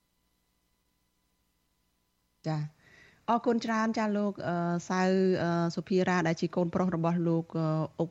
[2.47, 2.57] ចា
[3.29, 4.33] អរគុណច្រើនចាលោក
[4.89, 5.01] សៅ
[5.75, 7.45] សុភារ៉ាដែលជាកូនប្រុសរបស់លោក
[7.99, 8.09] អុក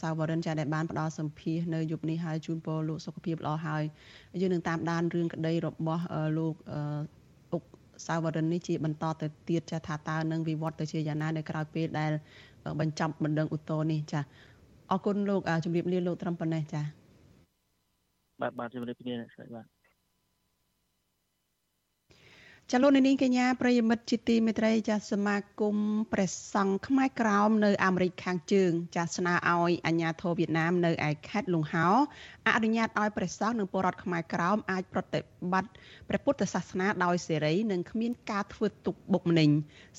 [0.00, 3.82] សាវរិនចាដែលបានផ្ដល់សម្ភារនៅយប់នេះហើយជូនពរលោកសុខភាពល្អហើយ
[4.40, 6.04] យើងនឹងតាមដានរឿងក្តីរបស់
[6.38, 6.54] លោក
[7.52, 7.62] អុក
[8.06, 12.10] សាវរិននេះជាបន្តទៅទៀតចាថាតើនឹងវិវត្តទៅជាយ៉ាងណានៅក្រៅពេលដែល
[12.80, 14.20] បញ្ចប់បណ្ដឹងឧទ្ធរនេះចា
[14.90, 16.82] អរគុណលោកជម្រាបលាលោកត្រឹមប៉ុណ្ណេះចា
[18.40, 19.77] បាទបាទជម្រាបលាអ្នកស្រីបាទ
[22.72, 25.76] ចលនានេះកញ្ញាប្រិយមិត្តជាទីមេត្រីចាសមាគម
[26.12, 31.86] ព្រះសង្ឃខ្មែរក្រោមនៅអាមេរិកខាងជើងចាសស្នើឲ្យអាជ្ញាធរវៀតណាមនៅឯខេត្តលង្ហោ
[32.46, 35.20] អនុញ្ញាតឲ្យព្រះសង្ឃនិងពលរដ្ឋខ្មែរក្រោមអាចប្រតិ
[35.52, 35.70] បត្តិ
[36.08, 39.50] ព្រះពុទ្ធសាសនាដោយសេរីនិងគ្មានការធ្វើទុកបុកម្នេញ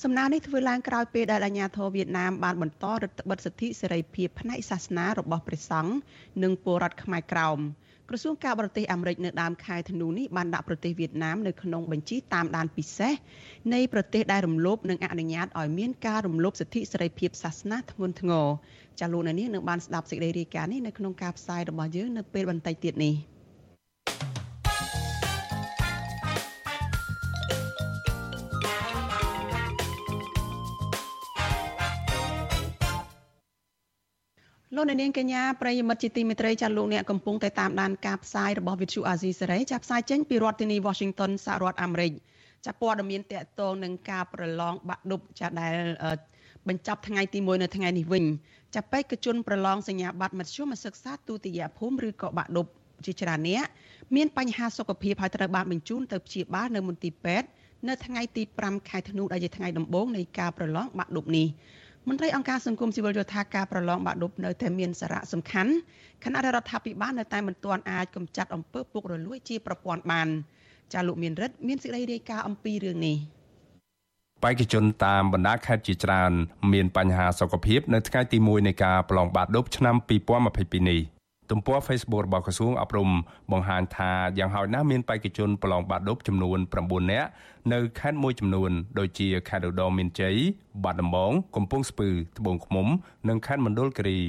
[0.04, 5.94] សំណើនេះធ្វើឡើងក្រោយពេលដែលអាជ្ញាធរវៀតណាមបានបន្តរដ្ឋបិទសិទ្ធិសេរីភាពផ្នែកសាសនារបស់ព្រះសង្ឃ
[6.44, 7.60] និងពលរដ្ឋខ្មែរក្រោម
[8.10, 13.14] ក្រសួងការបរទេសអាមេរិកនៅដើមខែធ្នូនេះបានដាក់ប្រទេសវៀតណាមនៅក្នុងបញ្ជីតាមដានពិសេស
[13.74, 18.48] នៃប្រទេសដែលរំលោភនិងអនុញ្ញាតឲ្យមានការរំលោភសិទ្ធិសេរីភាពសាសនាធ្ងន់ធ្ងរ
[19.00, 23.16] ចាលោកនាងនឹងបានស្ដាប់សេចក្តីរាយការណ៍នេះនៅក្នុងការផ្សាយរបស់យើងនៅពេលបន្តិចទៀតនេះ។
[34.80, 42.12] លោកនាងកញ្ញាប្រិយមិត្តជាទីមេត្រីចាលោកអ្នកកំពុងតែតាមដានការផ្សាយរបស់ Vithu Azizi សេរីចាផ្សាយចេញពីរដ្ឋធានី Washington សហរដ្ឋអាមេរិក
[42.66, 45.74] ចាព័ត៌មានតកតងនឹងការប្រឡងបាក់ឌុបចាដែល
[46.68, 48.26] បញ្ចប់ថ្ងៃទី1នៅថ្ងៃនេះវិញ
[48.76, 52.68] ចាបេក្ខជនប្រឡងសញ្ញាបត្រមធ្យមសិក្សាទូតិយភូមិឬក៏បាក់ឌុប
[53.06, 53.64] ជាច្រើនអ្នក
[54.16, 57.48] មានបញ្ហាសុខភាពហើយត្រូវបានបញ្ជូនទៅព្យាបាលនៅមន្ទីរពេទ្យ
[57.88, 61.48] នៅថ្ងៃទី5ខែធ្នូដែលជាថ្ងៃដំបូងនៃការប្រឡងបាក់ឌុបនេះ
[62.10, 65.72] មន្ត្រីអង្គការសង្គមស៊ីវិលយល់ថាការប្រឡងបាក់ឌុបនៅតែមានសារៈសំខាន់
[66.24, 70.28] ខណៈរដ្ឋាភិបាលនៅតែមិនទាន់អាចកម្ចាត់អំពើពុករលួយជាប្រព័ន្ធបាន
[70.94, 73.18] ចាលោកមានរិទ្ធមានសេចក្តីរាយការណ៍អំពីរឿងនេះ
[74.44, 76.32] បេក្ខជនតាមបណ្ដាខេត្តជាច្រើន
[76.74, 79.96] មានបញ្ហាសុខភាព នៅថ្ងៃទី1នៃការប្រឡងបាក់ឌុបឆ្នាំ
[80.48, 81.19] 2022នេះ
[81.52, 83.10] ទំព័រ Facebook របស់ក្រសួងអប់រំ
[83.52, 87.30] បង្ហាញថាយ៉ាងហោចណាស់មានបេក្ខជនប្រឡងបាក់ឌុបចំនួន9នាក់
[87.74, 90.36] នៅខេត្តមួយចំនួនដូចជាខេត្តឧត្តរមានជ័យ
[90.84, 92.88] បាត់ដំបងកំពង់ស្ពឺត្បូងឃ្មុំ
[93.30, 94.20] និងខេត្តមណ្ឌលគិរី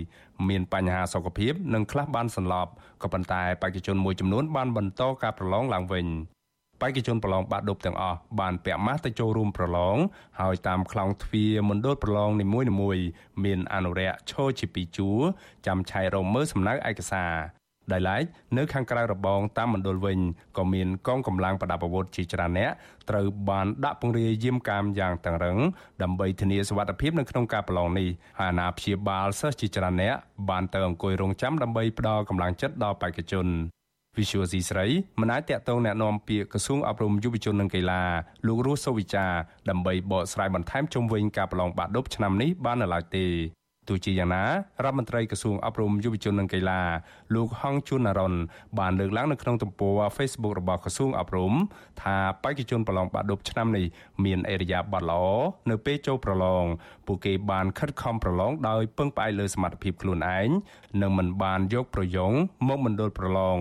[0.48, 2.70] មានបញ្ហាសុខភាពនិងខ្លះបានសន្លប់
[3.02, 6.06] ក៏ប៉ុន្តែបេក្ខជនមួយចំនួនបានបន្តការប្រឡងឡើងវិញ
[6.80, 9.96] បេក្ខជនប្រឡងបាក់ឌុបទាំងអស់បានពាក់ម៉ាស់ទៅចូលរួមប្រឡង
[10.40, 13.04] ហើយតាមខ្លងទ្វារមណ្ឌលប្រឡងនីមួយៗ
[13.44, 15.20] មានអនុរិយឈរជាពីរជួរ
[15.66, 17.32] ចាំឆែករមមើលសំណៅឯកសារ
[17.92, 18.22] ដោយឡែក
[18.56, 20.18] នៅខាងក្រៅរបងតាមមណ្ឌលវិញ
[20.58, 22.70] ក៏មានកងកម្លាំងប្រដាប់អាវុធជាច្រើនអ្នក
[23.10, 25.58] ត្រូវបានដាក់ពង្រាយយាមកាមយ៉ាងតឹងរឹង
[26.02, 30.14] ដើម្បីធានាសុវត្ថិភាពនៅក្នុងការប្រឡងនេះហើយអាណាព្យាបាលសិស្សជាច្រើនអ្នក
[30.50, 33.48] បានទៅអង្គុយរងចាំដើម្បីផ្ដល់កម្លាំងចិត្តដល់បេក្ខជន
[34.17, 34.85] Visual C ស្រី
[35.19, 38.03] មិនអាចតាក់ទងแนะនាំពាក្យក្រសួងអប់រំយុវជននិងកីឡា
[38.47, 39.25] លោករស់សុវិចា
[39.69, 43.25] ដើម្បីបកស្រាយបន្ថែមជុំវិញការប្រឡងបាក់ឌុបឆ្នាំនេះបាននៅឡើយទេ
[43.90, 44.44] ទោះជាយ៉ាងណា
[44.84, 46.82] រដ្ឋមន្ត្រីក្រសួងអប់រំយុវជននិងកីឡា
[47.34, 48.34] លោកហងជួនណារ៉ុន
[48.78, 51.52] បានលើកឡើងនៅក្នុងទំព័រ Facebook របស់ក្រសួងអប់រំ
[52.02, 53.86] ថាបេក្ខជនប្រឡងបាក់ឌុបឆ្នាំនេះ
[54.24, 55.24] មានអេរយាប័តល្អ
[55.70, 56.64] នៅពេលចូលប្រឡង
[57.06, 60.48] ពួកគេបានខិតខំប្រឡងដោយពឹងផ្អែកលើសមត្ថភាពខ្លួនឯង
[61.00, 62.32] និងមិនបានយកប្រយោង
[62.68, 63.56] មកមណ្ឌលប្រឡង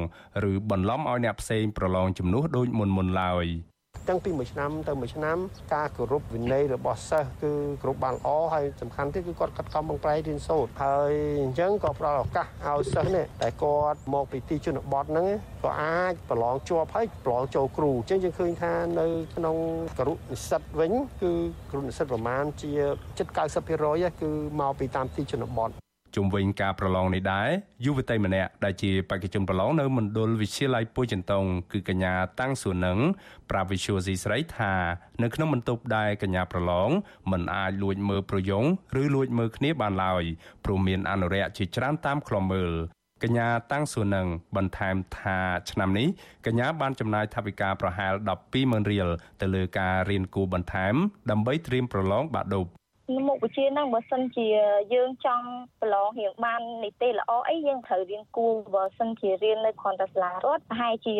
[0.52, 3.48] ឬបន្លំឲ្យអ្នកផ្សេងប្រឡងជំនួសដូចមុនមុនឡើយ។
[4.10, 5.38] ចឹងពីមួយឆ្នាំទៅមួយឆ្នាំ
[5.74, 15.28] ការគោរពវិន័យរបស់សិស្សគឺគោរពបានល្អហើយសំខាន់ទៀតគឺគាត់ខិតខំប្រឹងប្រែងរៀនសូត្រហើយអញ្ចឹងក៏ផ្ដល់ឱកាសឲ្យសិស្សនេះតែគាត់មកពីទីជនបទហ្នឹង
[15.64, 19.56] ក៏អាចប្រឡងជាប់ហើយប្រឡងចូលគ្រូអញ្ចឹងយើងឃើញថានៅក្នុង
[19.98, 20.92] គរុនិស្សិតវិញ
[21.22, 21.32] គឺ
[21.72, 22.72] គ្រូនិស្សិតប្រមាណជា
[23.18, 23.28] ជិត
[23.76, 25.72] 90%គឺមកពីតាមទីជនបទ
[26.16, 27.50] ជុំវិញការប្រឡងនេះដែរ
[27.86, 33.00] យុវតីម្នាក់ដែលជាបេក្ខជនប្រឡងនៅមណ្ឌលវិទ្យាល័យពុយចន្ទងគឺកញ្ញាតាំងសួននឹង
[33.50, 34.74] ប្រាប់វិទ្យុស៊ីស្រីថា
[35.24, 36.90] នៅក្នុងបន្ទប់ដែលកញ្ញាប្រឡង
[37.32, 38.66] មិនអាចលួចមើលប្រយោង
[39.02, 40.24] ឬលួចមើលគ្នាបានឡើយ
[40.64, 42.74] ព្រោះមានអនុរិយជាច្រើនតាមខ្លំមើល
[43.24, 45.38] កញ្ញាតាំងសួននឹងបន្ថែមថា
[45.72, 46.08] ឆ្នាំនេះ
[46.46, 48.14] កញ្ញាបានចំណាយថវិកាប្រហែល
[48.52, 49.08] 120,000រៀល
[49.42, 50.96] ទៅលើការរៀនគួរបន្ថែម
[51.32, 52.66] ដើម្បីត្រៀមប្រឡងបាក់ឌុប
[53.28, 54.48] មុខវិជ្ជាហ្នឹងបើសិនជា
[54.94, 55.48] យើងចង់
[55.82, 61.16] ប្រឡងរៀងបាននីតិល្អអីយើងត្រូវរៀនគួរបើសិនជារៀននៅគ្រាន់តែសាលារដ្ឋប្រហែលជា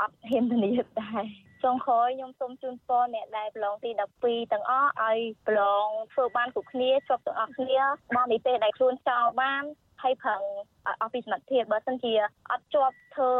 [0.00, 0.70] អត់ហ៊ានធានា
[1.00, 1.24] ដែរ
[1.64, 3.90] ចុងក្រោយខ្ញុំសូមជូនពរអ្នកដែលប្រឡងទី
[4.22, 7.80] 12ទាំងអស់ឲ្យប្រឡងធ្វើបានគ្រប់គ្នាជាប់ទាំងអស់គ្នា
[8.16, 9.62] មកនីតិដែលខ្លួនចង់បាន
[10.02, 10.42] ហើយប្រឹង
[11.00, 12.12] អស់ពីសមត្ថភាពបើសិនជា
[12.52, 13.32] អត់ជាប់ធ្វើ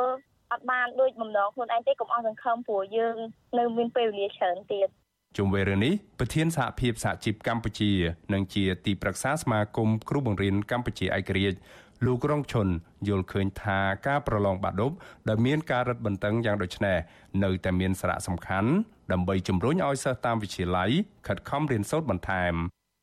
[0.53, 3.17] អត់បានដូចបំណងខ្លួនឯងទេកុំអស់សង្ឃឹមព្រោះយើង
[3.59, 4.89] នៅមានពេលវេលាច្រើនទៀត
[5.37, 7.93] ជុំវិញរឿងនេះប្រធានសហភាពសហជីពកម្ពុជា
[8.33, 11.59] និងជាទីប្រឹក្សាសមាគមគ្រូបង្រៀនកម្ពុជាឯករាជ្យ
[12.07, 12.69] លោករងឈុន
[13.09, 14.93] យល់ឃើញថាការប្រឡងបាក់ឌុប
[15.29, 16.97] ដែលមានការរឹតបន្តឹងយ៉ាងដូចនេះ
[17.45, 18.71] នៅតែមានសារៈសំខាន់
[19.13, 20.91] ដើម្បីជំរុញឲ្យសិស្សតាមវិទ្យាល័យ
[21.27, 22.55] ខិតខំរៀនសូត្របន្ថែម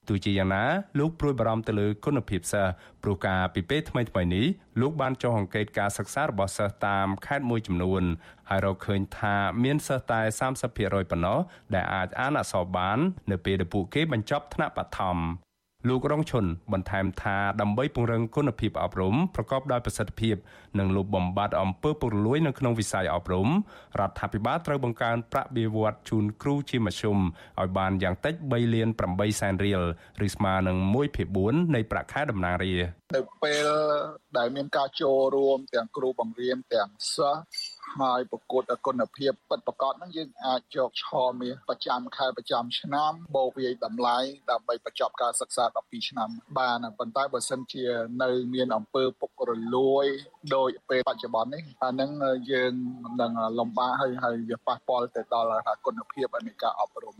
[0.08, 0.64] ទោះជាយ៉ាងណា
[1.00, 2.72] លោកព្រួយបារម្ភទៅលើគុណភាពសិស្ស
[3.04, 4.46] ព្រោះការពីពេលថ្មីៗនេះ
[4.82, 8.04] លោកបានចុះអង្កេតការសិក្សារបស់សិស្សតាមខេត្តមួយចំនួន
[8.50, 10.22] ហើយរកឃើញថាមានសិស្សតែ
[10.66, 11.40] 30%ប៉ុណ្ណោះ
[11.74, 12.98] ដែលអាចអានអក្សរបាន
[13.32, 15.18] នៅពេលដែលពួកគេបញ្ចប់ថ្នាក់បឋម
[15.90, 20.36] លោករងឈុនបន្ថែមថាដើម្បីពង្រឹងគុណភាពអប់រំប្រកបដោយប្រសិទ្ធភាព
[20.80, 23.48] និងលុបបំបាត់អំពើពុករលួយនៅក្នុងវិស័យអប់រំ
[24.00, 27.18] រដ្ឋាភិបាលត្រូវបង្កើនប្រាក់បៀវត្សជូនគ្រូជាមធ្យម
[27.60, 29.82] ឲ្យបានយ៉ាងតិច3លាន8សែនរៀល
[30.26, 30.78] ឬស្មើនឹង
[31.26, 33.68] 1/4នៃប្រាក់ខែតំណាងរាស្ត្រនៅពេល
[34.38, 37.42] ដែលមានការចូលរួមទាំងគ្រូបង្រៀនទាំងសិស្ស
[38.00, 41.06] ហើយប្រកួតគុណភាពពិតប្រាកដហ្នឹងយើងអាចយកឆ
[41.40, 44.18] មាសប្រចាំខែប្រចាំឆ្នាំបូកវាយតម្លៃ
[44.52, 47.86] ដើម្បីបញ្ចប់ការសិក្សា12ឆ្នាំ បានប៉ុន្តែបើសិនជា
[48.24, 50.06] នៅមានអំពើពុករលួយ
[50.56, 52.12] ដោយពេលបច្ចុប្បន្ននេះអាហ្នឹង
[52.52, 52.74] យើង
[53.22, 57.16] នឹងលំបាកហើយហើយវាប៉ះពាល់ទៅដល់គុណភាពនៃការអប់រំ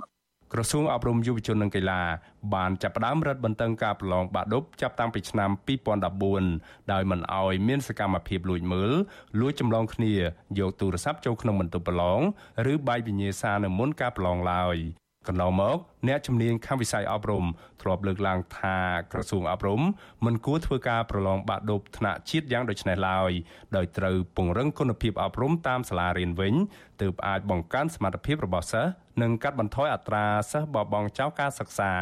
[0.54, 2.02] ក្រសួងអប់រំយុវជននិងកីឡា
[2.54, 5.50] បានចាប់ផ្ដើមរឹតបន្តឹងការប្រឡងបាក់ឌុបចាប់តាំងពីឆ្នាំ
[6.22, 8.92] 2014ដោយមិនអោយមានសកម្មភាពលួចមើល
[9.40, 10.14] លួចចម្លងគ្នា
[10.60, 12.22] យកទូរស័ព្ទចូលក្នុងបន្ទប់ប្រឡង
[12.72, 14.78] ឬបាយវិញ្ញាសានៅមុនការប្រឡងឡើយ
[15.28, 17.46] កន្លងមកអ្នកជំនាញខាងវិស័យអប់រំ
[17.82, 18.78] ធ្លាប់លើកឡើងថា
[19.12, 19.82] ក្រសួងអប់រំ
[20.26, 23.32] មិនគួរធ្វើការប្រឡងបាក់ឌុបថ្នាក់ជាតិយ៉ាងដូចនេះឡើយ
[23.76, 26.54] ដោយត្រូវពង្រឹងគុណភាពអប់រំតាមសាលារៀនវិញ
[27.02, 31.94] ទើបអាចបង្កើនសមត្ថភាពរបស់សិស្សនិងកាត់បន្ថយអត្រាសិស្សបោះបង់ចោលការសិក្សា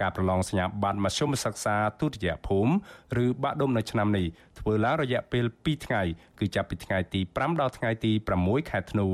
[0.00, 2.72] ការប្រឡងសញ្ញាបត្រមធ្យមសិក្សាទុតិយភូមិ
[3.24, 4.26] ឬបាក់ឌុបនៅឆ្នាំនេះ
[4.58, 6.02] ធ្វើឡើងរយៈពេល2ថ្ងៃ
[6.38, 9.06] គឺចាប់ពីថ្ងៃទី5ដល់ថ្ងៃទី6ខែធ្នូ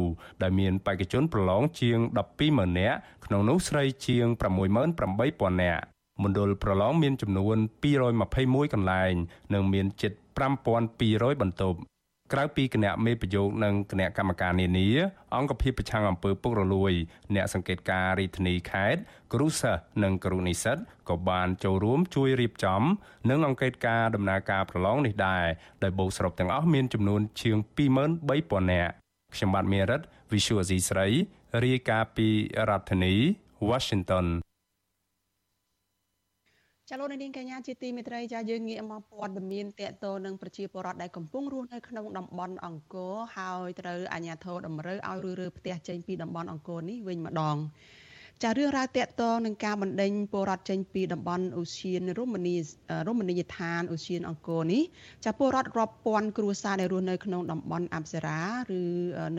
[0.42, 1.98] ដែលមានបេក្ខជនប្រឡងជាង
[2.38, 4.26] 120,000នាក់ក្នុងនោះស្រីជាង
[4.74, 5.82] 68,000នាក់
[6.22, 7.56] មណ្ឌលប្រឡងមានចំនួន
[8.10, 9.14] 221កន្លែង
[9.54, 10.12] និងមានជិត
[10.76, 11.78] 5200បន្ទប់
[12.32, 14.88] ក្រៅពីគណៈមេប្រយោគនិងគណៈកម្មការនានា
[15.36, 16.92] អង្គភាពប្រឆាំងអំពើពុករលួយ
[17.34, 19.00] អ្នកសង្កេតការរាជធានីខេត្ត
[19.32, 22.82] គ្រូសិស្សនិងគ្រូនិស្សិតក៏បានចូលរួមជួយរៀបចំ
[23.30, 25.44] និងអង្កេតការដំណើរការប្រឡងនេះដែរ
[25.82, 28.92] ដោយបូកសរុបទាំងអស់មានចំនួនជាង23000នាក់
[29.34, 30.00] ខ្ញុំបាទមេរិត
[30.32, 31.08] Visual Asia ស្រី
[31.64, 32.28] រាយការណ៍ពី
[32.68, 33.14] រដ្ឋធានី
[33.70, 34.26] Washington
[36.90, 47.56] ចាលោកនាងកញ្ញាជាទីមេត្រីចាយើងងាកមកព័ត៌មានតកតនឹងប្រជាពលរដ្ឋដែលកំពុងរស់នៅក្នុងតំបន់អង្គរហើយត្រូវអាជ្ញាធរតម្រូវឲ្យរើរើផ្ទះចេញពីតំបន់អង្គរនេះវិញម្ដង
[48.42, 52.56] ចារឿងរ៉ាវតកតនឹងការបណ្ដេញពលរដ្ឋចេញពីតំបន់អូសៀនរមណី
[53.08, 54.82] រមណីយដ្ឋានអូសៀនអង្គរនេះ
[55.24, 58.40] ចាពលរដ្ឋរាប់ពាន់គ្រួសារដែលរស់នៅក្នុងតំបន់អប្សរា
[58.78, 58.82] ឬ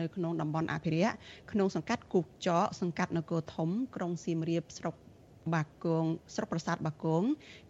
[0.00, 1.14] នៅក្នុងតំបន់អភិរក្ស
[1.52, 4.96] ក្នុងសង្កាត់គូកចកសង្កាត់នគរធំក្រុងសៀមរាបស្រុក
[5.54, 7.22] បាគងស្រុកប្រាសាទបាគង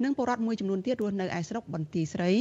[0.02, 2.32] និងពលរដ្ឋមួយចំនួនទៀតរស់នៅឯស្រុកបន្ទាយស្រី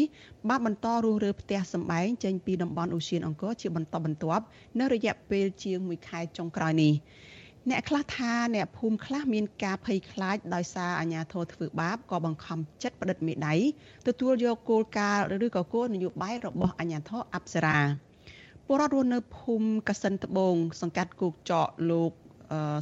[0.50, 4.44] បានបន្តរស់រើផ្ទះសម្បែងចេញពីតំបន់អូសៀនអង្គរជាបន្តបន្ទាប់
[4.80, 6.94] នៅរយៈពេលជាង1ខែចុងក្រោយនេះ
[7.70, 13.56] អ្នកខ្លះថាអ្នកភូមិខ្លះមានការភ័យខ្លាចដោយសារអាញាធរធ្វើបាបក៏បង្ខំចិត្តផ្តិតមេដៃ
[14.08, 17.78] ទទួលយកគោលការណ៍ឬក៏គោលនយោបាយរបស់អាញាធរអប្សរា
[18.66, 22.12] ពលរដ្ឋរស់នៅភូមិកសិនត្បូងសង្កាត់គោកចកលោក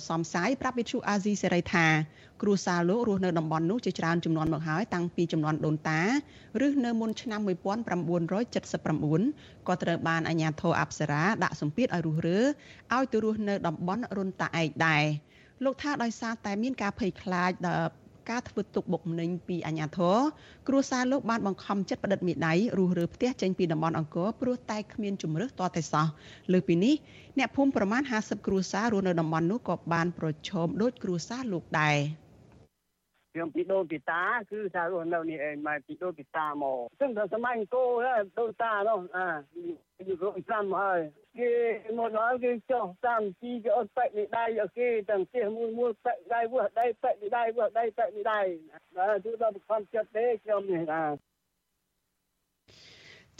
[0.09, 1.87] សំសាយប្រាប់វិទ្យុអាស៊ីសេរីថា
[2.41, 6.01] គ្រួសារលោករស់នៅតំបន់នោះជាច្រើនចំនួនមកហើយតាំងពីចំនួនដូនតា
[6.65, 12.39] ឬនៅមុនឆ្នាំ1979ក៏ត្រូវបានអាជ្ញាធរអប្សរាដាក់សម្ពាធឲ្យរុះរើ
[12.95, 15.03] ឲ្យទៅរស់នៅតំបន់រុនតាឯកដែរ
[15.63, 17.87] លោកថាដោយសារតែមានការភ័យខ្លាចដល់
[18.29, 20.17] ការធ្វើទុកបុកម្នេញពីអាជ្ញាធរ
[20.67, 26.07] គ្រួសារលោកបានបង្ខំចិត្តផ្តិតមេដៃរុះរើផ្ទះចេញពីតំបន់អង្គរព្រោះតែគ្មានជំរឿសតតែសោះ
[26.51, 26.95] លើពីនេះ
[27.37, 31.97] អ្នកភូមិប្រមាណ50គ្រួសាររស់នៅតំបន់នោះក៏បានប្រឈមដូចគ្រួសារលោកដែរ
[33.37, 37.87] ខ្ញុំពីដូនពីតាគឺថារស់នៅនេះឯងមកពីដូនពីតាមកซึ่งតែសម័យអង្គរ
[38.39, 39.27] ដូនតានោះអា
[39.97, 40.99] ពីរយឆ្នាំហើយ
[41.39, 41.51] គេ
[41.97, 48.41] មកដល់គេចុះតាមជីគេអត់បែកនេះដៃអូខេទាំងផ្ទះមួយមួយបែកដៃវោះដៃបែកនេះដៃវោះដៃបែកនេះដៃ
[48.95, 51.05] បាទគឺដល់បង្ខំចិត្តទេខ្ញុំនេះអា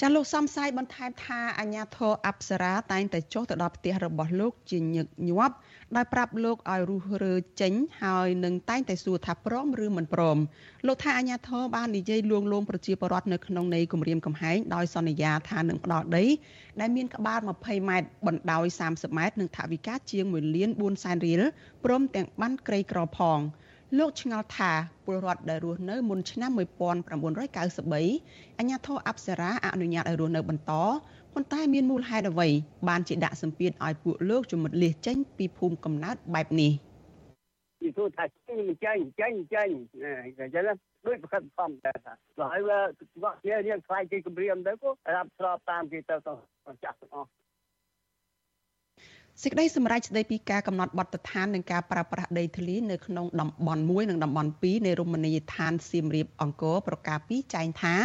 [0.02, 5.56] ចាលោកសំសាយបន្ថែមថាអាញាធរអប្សរាតែងតែចុះទៅដល់ផ្ទះរបស់លោកជាញឹកញាប់
[5.96, 10.38] ដោយប្រាប់លោកឲ្យរុះរើចេញហើយនឹងតែងតែសួរថាព្រមឬមិនព្រម
[10.88, 16.26] លោកថាអាញាធរបាននិយាយលួងលោមប្រជាពលរដ្ឋនៅក្នុងនៃគម្រាមកំហែងដោយសន្យាថានឹងផ្ដល់ដី
[16.80, 21.42] ដែលមានក្បាល20ម៉ែត្របណ្ដោយ30ម៉ែត្រនិងថវិកាជាង1លាន4សែនរៀល
[21.86, 23.40] ព្រមទាំងបានក្រីក្រផង
[23.98, 24.72] លោកឆ្ងល់ថា
[25.06, 30.72] ពលរដ្ឋដែលរស់នៅមុនឆ្នាំ1993អាជ្ញាធរអប្សរាអនុញ្ញាតឲ្យរស់នៅបន្ត
[31.34, 32.48] ប៉ុន្តែមានមូលហេតុអ្វី
[32.88, 36.72] បានជាដាក់សម្ពាធឲ្យពួកលោកជំមិតលះចេញពីភូមិកំណើតបែបនេះ
[37.82, 39.70] ពីទូថាចេញចេញចេញចេញ
[40.40, 40.64] អញ្ចឹង
[41.06, 42.14] ដូចប្រកាសធម្មតាថា
[42.52, 46.34] ហើយវាគាត់ជារៀងខ្លាយគេគម្រាមទៅក៏រាប់ស្របតាមគេទៅទៅ
[46.84, 47.30] ចាស់ទាំងអស់
[49.44, 57.96] សេចក្តីសម្រេចស្តីពីការកំណត់បទដ្ឋាននិងការប្រើប្រាស់ដីធ្លីនៅក្នុងតំបន់1និងតំបន់2នៃរមណីយដ្ឋានសៀមរាបអង្គរប្រកាសពីចែងថា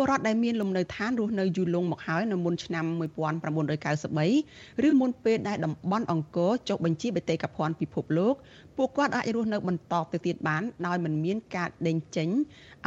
[0.00, 8.34] ពលរដ្ឋដែលមានលំនៅឋានរស់នៅយូរលង់មកហើយនៅមុនឆ្នាំ1993ឬមុនពេលដែលតំបន់អង្គរចុះបញ្ជីបេតិកភណ្ឌពិភពលោក
[8.76, 12.28] ពួកគាត់អាចរស់នៅបន្តទៅទៀតបានដោយមិនមានការដេញចេញ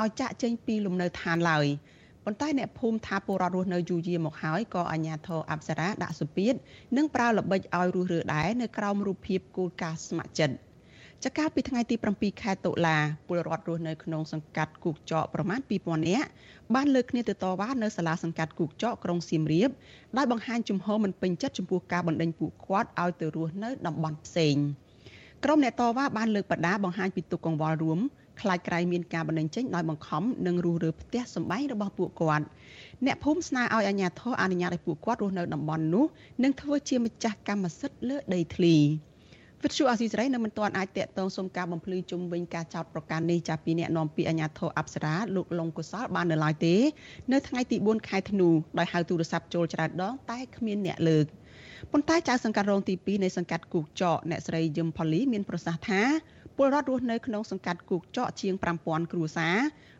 [0.01, 1.65] ឲ្យចាក់ចេញពីលំនៅឋានឡើយ
[2.25, 6.53] ប៉ុន្តែអ្នកភូមិថាពលរដ្ឋរស់នៅយូរយារមកហើយក៏អាជ្ញាធរអប្សរាដាក់សម្ពាធ
[6.97, 10.70] និងប្រើល្បិចឲ្យរស់រើដែរនៅក្រោមរូបភាពគោលការណ៍ស្ម័គ្រចិត្ត
[11.25, 16.27] ចកាលពីថ្ងៃទី7ខែតុលាពលរដ្ឋរស់នៅក្នុងសង្កាត់គូកចកប្រមាណ2000នាក់
[16.75, 19.69] បានលើកគ្នាទៅតវ៉ានៅសាលាសង្កាត់គូកចកក្រុងសៀមរាប
[20.17, 24.55] ដោយបង្ហាញជំហរមិនពេញចិត្តចំពោះការបណ្តេញពួកគាត់ឲ្យទៅរស់នៅតំបន់ផ្សេង
[25.43, 27.99] ក្រុមអ្នកតវ៉ាបានលើកបដាបង្ហាញពីទុកកង្វល់រួម
[28.41, 32.45] ខ្លាចក្រែងមានការបណ្តេញចេញដោយបង្ខំនិងរុះរើផ្ទះសម្បែងរបស់ពួកគាត់
[33.05, 36.05] អ្នកភូមិស្នើឲ្យអាជ្ញាធរអនុញ្ញាតឲ្យពួកគាត់រស់នៅតំបន់នោះ
[36.43, 38.77] និងធ្វើជាម្ចាស់កម្មសិទ្ធិលើដីធ្លី
[39.63, 46.75] វិទ្យុអាស៊ីសេរីនៅមិនទាន់អាចតាក់ទងសុំការបំភ្លឺជុំវិញការចោទប្រកាន់នេះចាប់ពីអ្នកនាំពាក្យអាជ្ញាធរអប្សរាលោកលងកុសលបាននៅឡើយទេ
[47.31, 51.25] នៅថ្ងៃទី4ខែធ្នូដោយហៅទូរស័ព្ទចូលច្រើនដងតែគ្មានអ្នកលើក
[51.91, 56.01] ប៉ុន្តែចៅសង្កាត់រងទី2នៃសង្កាត់គូកចកអ្នកស្រីយឹមផូលីមានប្រសាសន៍ថា
[56.57, 59.57] ពលរដ្ឋរស់នៅក្នុងសង្កាត់គូកចកជាង5000គ្រួសារ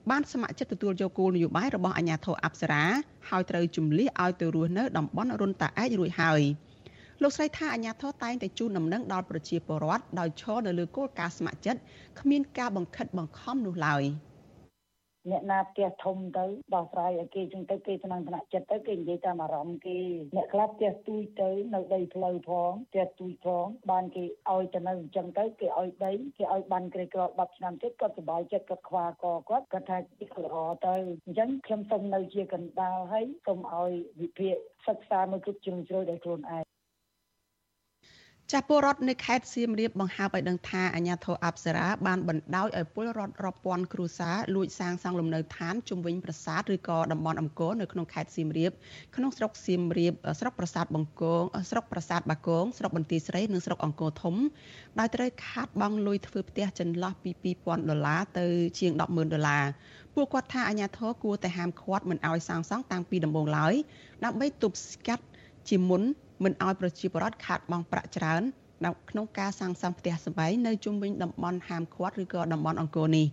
[0.10, 2.84] បានស្ម័គ្រចិត្តទទួលយកគោលនយោបាយរបស់អាជ្ញាធរអប្សរា
[3.30, 6.42] ហើយត្រូវជំលះឲ្យទៅរស់នៅតំបន់រុនតាឯករួចហើយ
[7.24, 11.82] លោកស្រីថាអាជ្ញាធរតែងតែជូនដំណឹងដល់ប្រជាពលរដ្ឋដោយឈរនៅលើគោលការណ៍ស្ម័គ្រចិត្ត
[12.20, 14.04] គ្មានការបង្ខិតបង្ខំនោះឡើយ។
[15.30, 20.00] អ្នកណាផ្ទះធំទៅដោះស្រាយឲ្យគេចឹងទៅគេថ្នាំងថ្នាក់ចិត្តទៅគេនិយាយតាមអារម្មណ៍គេ
[20.36, 30.56] អ្នកខ្លះផ្ទះទូចទៅនៅដីផ្លូវផងផ្ទះទូចផងបានគេឲ្យទៅនៅអញ្ចឹងទៅគេឲ្យដីគេឲ្យបានក្រីក្រ10ឆ្នាំទៀតគាត់សុបាយចិត្តគាត់ខ្វល់កគាត់គាត់ថាល្អ
[30.86, 30.94] ទៅ
[31.26, 34.56] អញ្ចឹងខ្ញុំសូមនៅជាកណ្ដាលហើយសូមឲ្យវិភាគ
[34.88, 36.64] សិក្សាមើលគ្រប់ជ្រុងជ្រោយដោយខ្លួនឯង
[38.52, 48.72] ចាស់ពលរដ្ឋនៅខេត្តសៀមរាបបង្ហើបឲ្យដឹងថាអាជ្ញាធរអប្សរាបានបណ្ដោយឲ្យពលរដ្ឋរាប់ពាន់គ្រួសារលួចសាងសង់លំនៅឋានជុំវិញប្រាសាទឬក៏តំបន់អង្គរនៅក្នុងខេត្តសៀមរាប
[49.16, 54.36] ក្នុងស្រុកសៀមរាបស្រុកប្រាសាទបង្គងស្រុកប្រាសាទបាគងស្រុកបន្ទាយស្រីនិងស្រុកអង្គរធំ
[55.00, 58.46] ដោយត្រូវខាតបង់លុយធ្វើផ្ទះចន្លោះពី2000ដុល្លារទៅ
[58.80, 59.64] ជាង100,000ដុល្លារ
[60.16, 63.74] ពួកគាត់ថាអាជ្ញាធរគួរតែហាមឃាត់មិនឲ្យសាងសង់តាំងពីដំបូងឡើយ
[64.24, 65.26] ដើម្បីទប់ស្កាត់
[65.70, 66.04] ជាមុន
[66.44, 68.44] មិនឲ្យប្រជាពលរដ្ឋខាតបង់ប្រាក់ច្រើន
[68.86, 73.28] នៅក្នុងការសាងសង់ផ្ទះសម្បែងនៅជុំវិញតំបន់ហាមឃាត់ឬក៏តំបន់អង្គរនេះ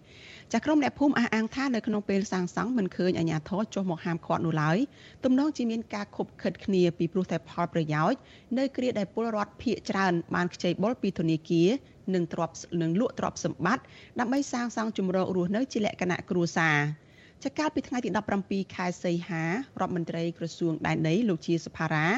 [0.53, 4.79] ចាក្រុមអ្នកភូមិអះអាងថានៅក្នុងពេលសាងសង់មិនឃើញអាជ្ញាធរចុះមកហាមឃាត់នោះឡើយ
[5.25, 8.19] ទំនងជាមានការខົບខិតគ្នាពីព្រោះតែផលប្រយោជន៍
[8.59, 11.69] នៅគ្រាដែលពលរដ្ឋភៀកច្រើនបានខ្ចីបុលពីធនាគារ
[12.15, 13.85] និងទ្រព្យនិងលក់ទ្រព្យសម្បត្តិ
[14.21, 16.79] ដើម្បីសាងសង់ជំរករស់នៅជាលក្ខណៈគ្រួសារ
[17.45, 18.11] ចាកាលពីថ្ងៃទី
[18.43, 22.09] 17ខែសីហារដ្ឋមន្ត្រីក្រសួងដែនដីលោកជាសុផារ៉ា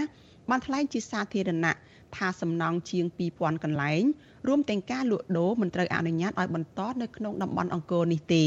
[0.50, 1.72] បានថ្លែងជាសាធារណៈ
[2.16, 4.02] ថាសំណង់ជាង2000កន្លែង
[4.48, 8.44] រួមទាំងការលក់ដូរមិនត្រូវអនុញ្ញាតឲ្យបន្តនៅក្នុងតំបន់អង្គរនេះទេ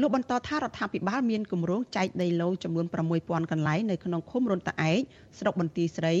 [0.00, 2.86] លោកបន្តថារដ្ឋាភិបាលមានគម្រោងចែកដីឡូចំនួន
[3.18, 4.98] 6000កន្លែងនៅក្នុងឃុំរុនតាឯក
[5.38, 6.14] ស្រុកបន្ទាយស្រី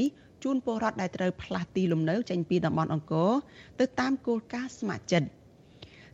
[0.44, 3.30] ជូនពលរដ្ឋដែលត្រូវផ្លាស់ទីលំនៅចេញពីតំបន់អង្គរ
[3.80, 5.28] ទៅតាមគោលការណ៍ស្ម័គ្រចិត្ត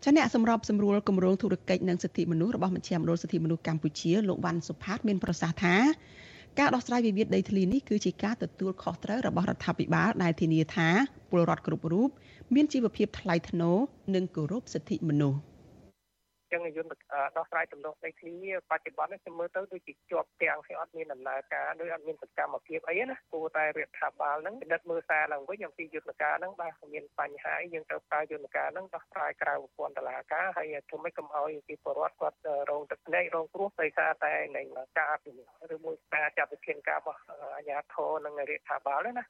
[0.05, 5.77] ចាអ្នកសម្របសម្រួលគម្រោងធុរកិច្ចនិងសិទ្ធិមនុស្សរបស់មជ្ឈមណ្ឌលសិទ្ធិមនុស្សកម្ពុជាលោកវ៉ាន់សុផាតមានប្រសាសន៍ថា
[6.59, 10.89] ការដោះស្រាយវិវាទដីធ្លីនេះគឺជាការទទួលខុសត្រូវរបស់រដ្ឋាភិបាលដែលធានាថា
[11.31, 12.09] ពលរដ្ឋគ្រប់រូប
[12.55, 13.77] មានជីវភាពថ្លៃថ្នូរ
[14.15, 15.39] និងគោរពសិទ្ធិមនុស្ស។
[16.55, 16.93] ចឹងយន្ត
[17.37, 18.35] ដោះស្រាយទំនាស់ដីធ្លី
[18.71, 32.39] បច្ចុប្បន្ននេះខ្ញុំមើលទៅដូចជាជាប់ទាំងហើយអត់មានដំណើរការដូចអត់មានសកម្មភាពអីណាគួរតែរដ្ឋាភិបាលហ្នឹងពិនិត្យមើលសារឡើងវិញអំពីយន្តការហ្នឹងបាទមានបញ្ហាអីយើងត្រូវប្រើយន្តការហ្នឹងដោះស្រាយក្រៅប្រព័ន្ធតុលាការហើយធ្វើម៉េចកុំឲ្យពីពលរដ្ឋគាត់
[32.71, 34.63] រងទឹកភ្នែករងគ្រោះដោយសារតែនៃ
[34.99, 37.21] ការអភិវឌ្ឍឬមួយការចាត់វិធានការរបស់
[37.57, 39.25] អាជ្ញាធរនិងរដ្ឋាភិបាលណា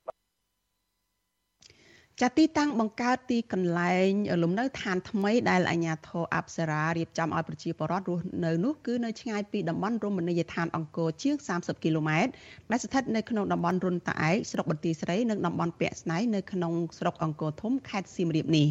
[2.22, 4.10] ចាទីតាំងបង្កើតទីកន្លែង
[4.42, 12.30] លំនៅឋានថ្មីដែលអាជ្ញាធរអប្សរារៀបចំឲ្យប្រជាពលរដ្ឋរស់នៅនោះគឺនៅឆ្ងាយពីតំបន់រមណីយដ្ឋានអង្គរជាង30គីឡូម៉ែត្រ
[12.70, 18.66] ដែលស្ថិតនៅក្នុងតំបន់រុនតាឯកស្រុកបន្ទាយស្រីនិងតំបន់ពាក់ស្នែងនៅក្នុងស្រុកអង្គរធំខេត្តសៀមរាបនេះ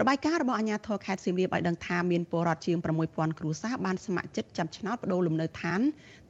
[0.00, 2.76] របាយការណ៍របស់អាជ្ញាធរខេត្តសៀមរាបឲ្យដឹងថាមានពលរដ្ឋជាង
[3.08, 5.80] 6000គ្រួសារបានស្ម័គ្រចិត្តចាប់ឆ្នោតបដូរលំនៅឋាន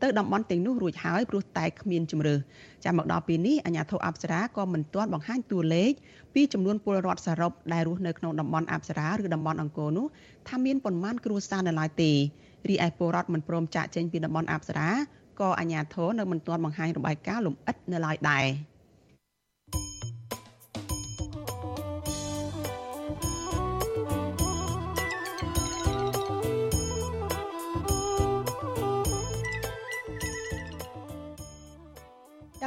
[0.02, 2.37] ទៅតំបន់ទាំងនោះរួចហើយព្រោះតែគ្មានជំរឿ
[2.85, 5.92] ចាំមកដល់ពេលនេះអាជ្ញាធរអប្សរាក៏មិនទាន់បង្ហាញតួលេខ
[6.35, 10.06] ពីចំនួនពលរដ្ឋសរុបដែលរស់នៅក្នុងតំបន់អប្សរាឬតំបន់អង្គរនោះ
[10.48, 12.11] ថាមានប៉ុន្មានគ្រួសារនៅឡើយទេ
[12.68, 14.88] រីឯពលរដ្ឋមិនព្រមចាក់ចេញពីតំបន់អប្សរា
[15.40, 18.46] ក៏អាជ្ញាធរនៅមិនទាន់បង្ហាញរបាយការណ៍លម្អិតនៅឡើយដែរ។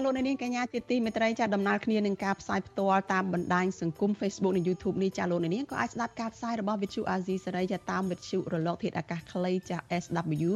[0.04, 10.52] លោកនាងកញ្ញាជាទីមេត្រីចាដំណើរគ្នានឹងការផ្សាយផ្ទាល់តាមបណ្ដាញសង្គម Facebook និង YouTube នេះចាលោកនាងក៏អាចស្ដាប់ការផ្សាយរបស់ Vithu Azizi សេរីចាតាមវិទ្យុរលកធាតុអាកាសខ្លីចា SW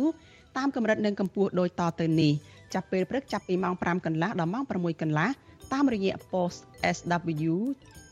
[0.57, 2.33] តាមកម្រិតនិងកម្ពស់ដូចតទៅនេះ
[2.73, 5.29] ចាប់ពេលព្រឹកចាប់ពីម៉ោង5កន្លះដល់ម៉ោង6កន្លះ
[5.73, 6.60] តាមរយៈ post
[6.95, 7.53] SW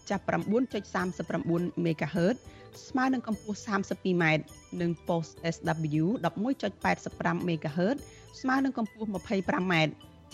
[0.10, 0.24] ចាប់
[0.94, 2.36] 9.39 MHz
[2.88, 4.24] ស្មើនឹងកម្ពស់ 32m
[4.82, 7.98] និង post SW 11.85 MHz
[8.42, 9.76] ស្មើនឹងកម្ពស់ 25m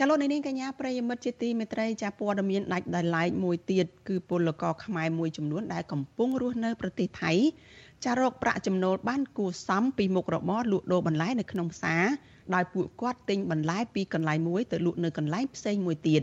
[0.00, 7.32] ចលនានេះកញ្ញាប្រិយមិត្តជាទីមេត្រីចាព័ត៌មានដាច់ដោយឡែកមួយទៀតគឺពលករខ្មែរមួយចំនួនដែលកំពុងរស់នៅប្រទេសថៃ
[8.04, 12.04] ចារកប្រាក់ចំណូលបានគួរសមពីមុខរបរលក់ដូរបន្លែនៅក្នុងផ្សារ
[12.54, 16.22] ដោយពួកគាត់ទិញបន្លែពីកន្លែងមួយទៅលក់នៅកន្លែងផ្សេងមួយទៀត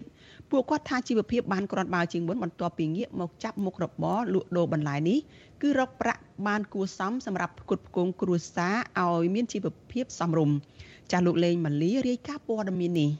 [0.51, 5.19] ពួកគាត់ថាជីវភាពបានក្រាន់បើជាងមុនបន្ទាប់ពីងាកមកចាប់មុខរបរលក់ដូរបន្លែនេះ
[5.61, 10.55] គឺរកប្រាក់បានគួរសមសម្រាប់ផ្គត់ផ្គង់គ្រួសារឲ្យមានជីវភាពសមរម្យ
[11.11, 13.11] ចាស់លោកលេងម៉ាលីរាយការណ៍ព័ត៌មាននេះ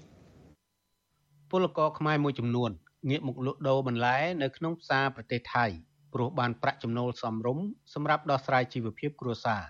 [1.56, 2.72] ពលករខ្មែរមួយចំនួន
[3.10, 5.66] ងាកមកលក់ដូរបន្លែនៅក្នុងផ្សារប្រទេសថៃ
[6.14, 9.64] ព្រោះបានប្រាក់ចំណូលសមរម្យសម្រាប់ដោះស្រាយជីវភាពគ្រួសារ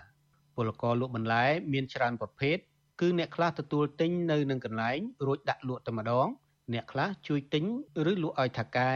[0.56, 2.56] ពលករលក់បន្លែមានច្រើនប្រភេទ
[3.00, 6.26] គឺអ្នកខ្លះទទួលទិញនៅនឹងកន្លែងរួចដាក់លក់តែម្ដង
[6.72, 7.64] អ្នកខ្លះជួយទិញ
[8.10, 8.92] ឬលក់ឲ្យថៅកែ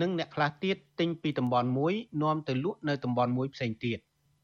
[0.00, 3.98] និងអ្នកខ្លះទៀតទិញពីតំបន់មួយនាំទៅលក់នៅតំបន់មួយផ្សេងទៀត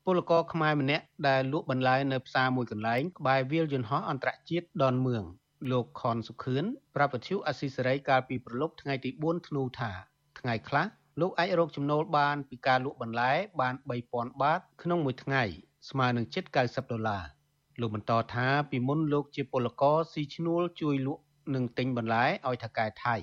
[0.05, 5.25] ពលករខ្មែរម្នាក់ដែលលក់បន្លែនៅផ្សារមួយកន្លែងក្បែរវាលយន្តហោះអន្តរជាតិដនមឿង
[5.72, 9.92] លោកខនសុខឿនប្រាប់វិទ្យុអស៊ីសេរីកាលពីប្រលប់ថ្ងៃទី4ធ្នូថា
[10.38, 10.87] ថ្ងៃខ្លះ
[11.20, 13.74] លោកអាចរកចំណូលបានពីការលក់បន្លែបាន
[14.09, 15.42] 3000បាតក្នុងមួយថ្ងៃ
[15.90, 17.24] ស្មើនឹងជិត90ដុល្លារ
[17.81, 21.22] លោកបន្តថាពីមុនលោកជាពលករស៊ីឈ្នួលជួយលក់
[21.55, 23.16] និងទិញបន្លែឲ្យថៅកែថៃ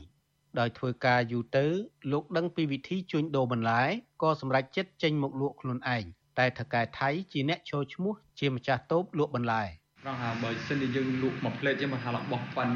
[0.60, 1.66] ដោយធ្វើការយូរទៅ
[2.12, 3.84] លោកដឹងពីវិធីជួញដូរបន្លែ
[4.22, 6.04] ក៏សម្រេចចិត្តចេញមកលក់ខ្លួនឯង
[6.40, 9.64] តែថៅកែថៃជាអ្នកចូលឈ្មោះជាម្ចាស់តូបលក់បន្លែ
[10.06, 12.70] ត្រង់ថាបើសិនជាយើងលក់មួយផ្លេតយើងមកថារបស់ប៉ិន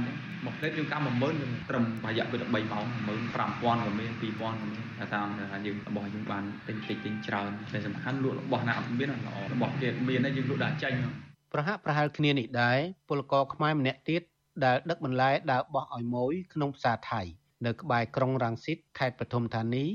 [0.45, 2.85] មួយផ្លេតយើងកម្ម10000យើងត្រឹមរយៈពេល3ម៉ោង
[3.35, 10.97] 15000ក៏មាន2000ក៏មានតែតាមថាយើងរបស់យើងបានទិញតិចទិញច្រើនតែសំខាន់លក់របស់ណាអត់មានល្អរបស់គេមានហើយយើងលក់ដាក់ចាញ់
[11.53, 14.21] ប្រហាក់ប្រហែលគ្នានេះដែរពលករខ្មែរម្នាក់ទៀត
[14.65, 17.21] ដែលដឹកបន្លែដើរបោះឲ្យម៉ួយក្នុងផ្សារថៃ
[17.65, 19.85] នៅក្បែរក្រុងរ៉ាំងស៊ីតខេត្តពထုមធានី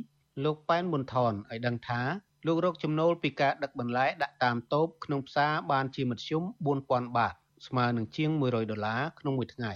[0.44, 2.02] លោកប៉ែនប៊ុនថនឲ្យដឹងថា
[2.46, 6.42] លោករកចំណូលពីការដឹកបន្លែដាក់តាមតូបក្នុងផ្សារបានជាមធ្យម
[6.80, 7.34] 4000បាត
[7.66, 9.72] ស្មើនឹងជាង100ដុល្លារក្នុងមួយថ្ងៃ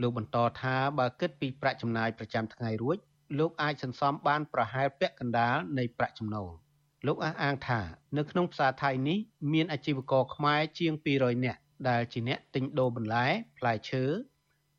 [0.00, 2.96] លោកបន្តថាបើគិតពីប្រាក់ចំណាយប្រចាំថ្ងៃរួច
[3.38, 6.50] លោកអាចសន្សំបានប្រហែលពាក់កណ្ដាលនៃប្រាក់ចំណូល
[7.06, 7.80] លោកអះអាងថា
[8.16, 9.18] នៅក្នុងផ្សារថៃនេះ
[9.52, 13.26] មានអាជីវករខ្មែរជាង200នាក់ដែលជាអ្នកទិញដូរបន្លែ
[13.58, 14.04] ផ្លែឈើ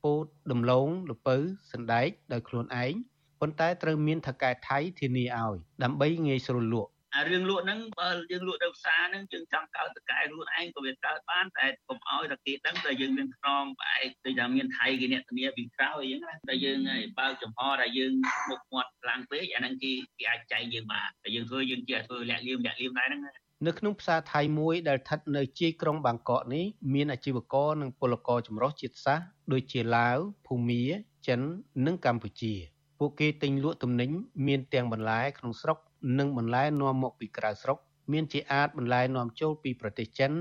[0.04, 1.38] ពោតដំឡូងល្ពៅ
[1.72, 2.94] សណ្ដែកដោយខ្លួនឯង
[3.40, 16.80] ប៉ុន្តែត្រូវមានថៅកែថៃធានាឲ្យដើម្បីងាយស្រួលលក់ អារឿងលក់ហ្នឹងបើយើងលក់នៅផ្សារហ្នឹងយើងចង់កើតតកែខ្លួនឯងក៏វាកើតបានតែកុំឲ្យតែគេដឹងតែយើងមានខ្នងផ្អែកដូចថាមានថៃគេអ្នកធានាពីក្រោយអញ្ចឹងណាតែយើង
[17.20, 18.14] បើកចំហតែយើង
[18.50, 23.22] មុខមាត់ខ្លាំងពេកអាហ្នឹងគេគេអាចចែកយើងបានតែយើងធ្វើយើងជាធ្វើលាក់លៀមលាក់លៀមដែរហ្នឹង
[23.68, 30.84] នៅក្នុងផ្សារថៃមួយដែលស្ថិតនៅជាយក្រុងបាងកកនេះមានអាជីវករនិងពលករចម្រុះជាតិសាសន៍ដូចជាឡាវភូមា
[31.28, 31.40] ចិន
[31.86, 32.54] និងកម្ពុជា
[33.00, 34.10] ពួកគេទិញលក់ទំនិញ
[34.48, 35.78] មានទាំងបន្លែក្នុងស្រុក
[36.18, 37.78] និងបន្លែនាំមកពីក្រៅស្រុក
[38.12, 40.32] មានជាអាចបន្លែនាំចូលពីប្រទេសចិន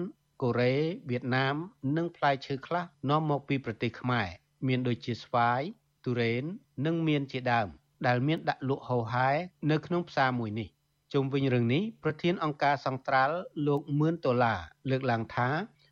[0.42, 0.74] កូរ៉េ
[1.10, 1.56] វៀតណាម
[1.96, 4.28] និងផ្លែឈើខ្លះនាំមកពីប្រទេសខ្មែរ
[4.66, 5.60] មានដូចជាស្វាយ
[6.04, 6.44] ទុរេន
[6.86, 7.68] និងមានជាដើម
[8.06, 9.30] ដែលមានដាក់លក់ហូរហែ
[9.70, 10.68] នៅក្នុងផ្សារមួយនេះ
[11.12, 15.48] ជុំវិញរឿងនេះប្រធានអង្គការសង្ត្រាល់លោកមឿនដុល្លារលើកឡើងថា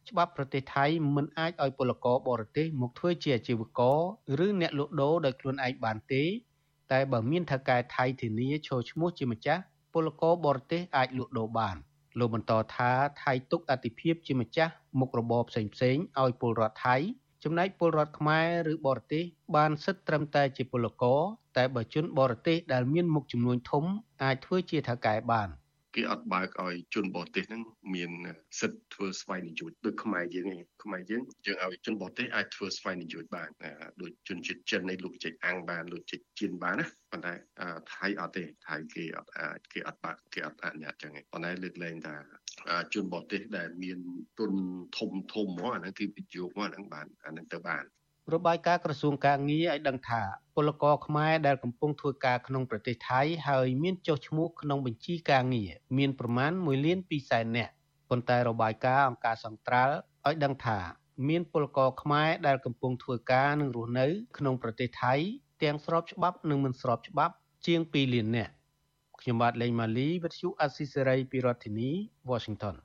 [0.09, 4.01] ច្បាប់ប្រទេសថៃមិនអាចឲ្យពលករបរទេសមកធ្វើជាអាជីវករ
[4.45, 6.25] ឬអ្នកលក់ដូរដោយខ្លួនឯងបានទេ
[6.93, 11.77] តែបើមានថៅកែថៃធានាចូលឈ្មោះជាម្ចាស់ពលករបរទេសអាចលក់ដូរបាន
[12.19, 12.91] លោកបន្តថា
[13.23, 16.97] ថៃទុកអតិភិបជាម្ចាស់មុខរបរផ្សេងៗឲ្យពលរដ្ឋថៃ
[17.45, 19.25] ចំណែកពលរដ្ឋខ្មែរឬបរទេស
[19.57, 21.21] បានសិទ្ធិត្រឹមតែជាពលករ
[21.57, 23.85] តែបើជនបរទេសដែលមានមុខចំនួនធំ
[24.23, 25.49] អាចធ្វើជាថៅកែបាន។
[25.95, 27.63] គេអត់បើកឲ្យជនបរទេសហ្នឹង
[27.95, 28.11] មាន
[28.61, 33.49] សិទ្ធិធ្វើស្វ័យនិយោជដូចខ្មែរយើងឯងខ្មែរយើងយើងឲ្យជនបរទេសអាចធ្វើស្វ័យនិយោជបាន
[34.03, 37.35] ដូចជនជាតិចិនឯលោកចេញអាំងបានលោកចេញជៀនបានណាប៉ុន្តែ
[37.95, 42.17] ថៃអត់ទេថៃគេអត់អាចគេអត់បើកគេអត់អនុញ្ញាតចឹងឯងប៉ុន្តែលើកលែងថា
[42.95, 43.99] ជនបរទេសដែលមាន
[44.39, 44.53] ទុន
[44.99, 47.85] ធំធំមកអាហ្នឹងគឺវិនិយោគមកអាហ្នឹងបានអាហ្នឹងទៅបាន
[48.35, 50.23] របាយការណ៍ក្រសួងការងារឲ្យដឹងថា
[50.57, 57.73] ពលករខ្មែរដែលកំពុងធ្វើការក្នុងប្រទេសថៃហើយមានចុះឈ្មោះក្នុងបញ្ជីការងារមានប្រមាណ1លាន2សែននាក់
[58.11, 59.95] ប៉ុន្តែរបាយការណ៍អង្គការសង្ត្រាល់
[60.27, 60.79] ឲ្យដឹងថា
[61.29, 64.07] មានពលករខ្មែរដែលកំពុងធ្វើការនិងរស់នៅ
[64.39, 65.15] ក្នុងប្រទេសថៃ
[65.63, 67.35] ទាំងស្របច្បាប់និងមិនស្របច្បាប់
[67.67, 68.53] ជាង2លាននាក់
[69.21, 71.91] ខ្ញុំបាទលេងម៉ាលីវិទ្យុអស៊ីសេរីពីរដ្ឋធានី
[72.31, 72.77] Washington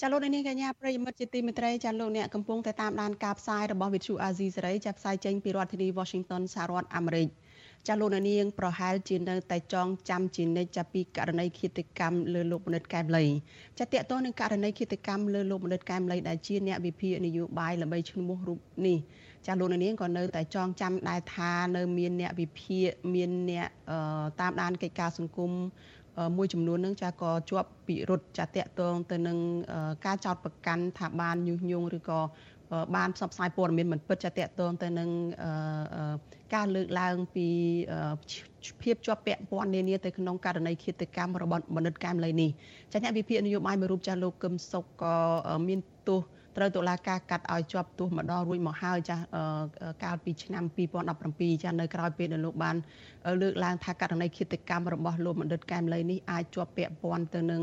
[0.00, 7.28] ចាលោកនាងកញ្ញាប្រិយមិត្តជាទីមេត្រីចាលោកអ្នកកំពុងតែតាមដានការផ្សាយរបស់វិទ្យុអាស៊ីសេរីចាប់ផ្សាយចេញពីរដ្ឋធានី Washington សហរដ្ឋអាមេរិក
[7.88, 13.24] ចាលោកនាងប្រហែលជានៅតែចងចាំជានិច្ចចាប់ពីករណីឃាតកម្មលើលោកមនិតកែមលី
[13.78, 18.98] ចាតកតទៅនឹងករណីឃាតកម្មលើលោកមនិតកែមលីដែលជាអ្នកវិភាគនយោបាយល្បីឈ្មោះរូបនេះ
[19.46, 23.68] ចាលោកនាងក៏នៅតែចងចាំដែរថានៅមានអ្នកវិភាគមានអ្នក
[24.40, 25.52] តាមដានកិច្ចការសង្គម
[26.36, 29.38] មួយចំនួននឹងចាក៏ជាប់ពិរុទ្ធចាតកតងទៅនឹង
[30.06, 32.20] ការចោតប្រកាន់ថាបានញុះញង់ឬក៏
[32.96, 35.08] បានផ្សព្វផ្សាយព័ត៌មានមិនពិតចាតកតងទៅនឹង
[36.54, 37.46] ការលើកឡើងពី
[38.82, 42.50] ភាពជាប់ពាក់ព័ន្ធនានាទៅក្នុងករណីឃាតកម្មរបស់បណ្ឌិតកែមលីនេះ
[42.92, 45.14] ចាអ្នកវិភាគនយោបាយមួយរូបចាស់លោកកឹមសុខក៏
[45.68, 46.20] មានទោស
[46.56, 49.22] ត្រូវតុលាការកាត់ឲ្យជាប់ទោសម្ដងរួចមកហើយចាស់
[50.04, 50.64] កាលពីឆ្នាំ
[51.14, 52.76] 2017ចាស់នៅក្រៅពេលដែលលោកបាន
[53.42, 57.62] លើកឡើងថាករណីឃាតកម្មរបស់លោកបណ្ឌិតកែមលីនេះអាចជាប់ពាក់ព័ន្ធទៅនឹង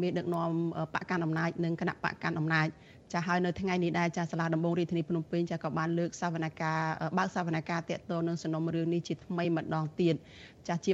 [0.00, 0.50] មានដឹកនាំ
[0.94, 2.68] បកកណ្ដាលអំណាចនិងគណៈបកកណ្ដាលអំណាច
[3.12, 10.14] ចាហើយនៅថ្ងៃនេះដែរចាសាលាដំបងរាជធានីភ្នំពេញចាក៏បានលើកសវនកម្មបើកសវនកម្មតាក់ទងនឹងសំណុំរឿងនេះជាថ្មីម្ដងទៀត
[10.68, 10.92] ចាជា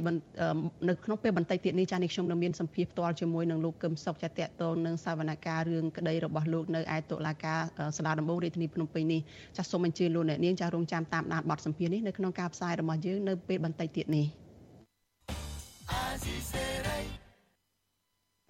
[0.87, 7.59] នៅក្នុងពេលបន្តិចទៀតនេះចានេះខ្ញុំនឹងមានសម្ភារផ្ទាល់ជាមួយនឹងលោកកឹមសុខចាតាក់ទងនឹងសវនកម្មរឿងក្តីរបស់លោកនៅឯតុលាការ
[7.97, 9.21] សាលាដំបងរាជធានីភ្នំពេញនេះ
[9.57, 14.25] ចាសូមអញ្ជើញលោកអ្នកនាងចារងចាំតាមដានបទសម្ភារនេះនៅក្នុងការផ្សាយរបស់យើងនៅពេលបន្តិចទៀតនេះ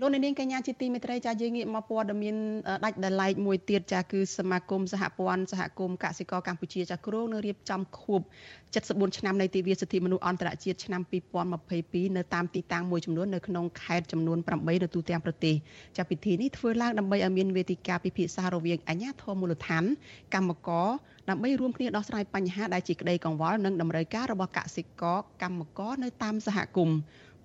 [0.01, 2.35] លោកនាងកញ្ញាជាទីមេត្រីចាយើងងាកមកព័ត៌មាន
[2.85, 8.21] ដាច់ដライមួយទៀតចាគឺសមាគមសហព័ន្ធសហគមន៍កសិករកម្ពុជាចាគ្រងនឹងរៀបចំខួប
[8.69, 11.01] 74ឆ្នាំនៃទិវាសិទ្ធិមនុស្សអន្តរជាតិឆ្នាំ
[11.59, 15.55] 2022នៅតាមទីតាំងមួយចំនួននៅក្នុងខេត្តចំនួន8នៅទូទាំងប្រទេស
[15.97, 19.83] ចាពិធីនេះធ្វើឡើងដើម្បីឲ្យមានវេទិកាពិភាក្សារវាងអាជ្ញាធរមូលដ្ឋាន
[20.33, 20.89] កម្មករ
[21.29, 26.97] ដើម្បីរួមគ្នាដោះស្រាយបញ្ហាដែលជាក្តីកង្វល់និងតម្រូវការរបស់កសិករកម្មករនៅតាមសហគមន៍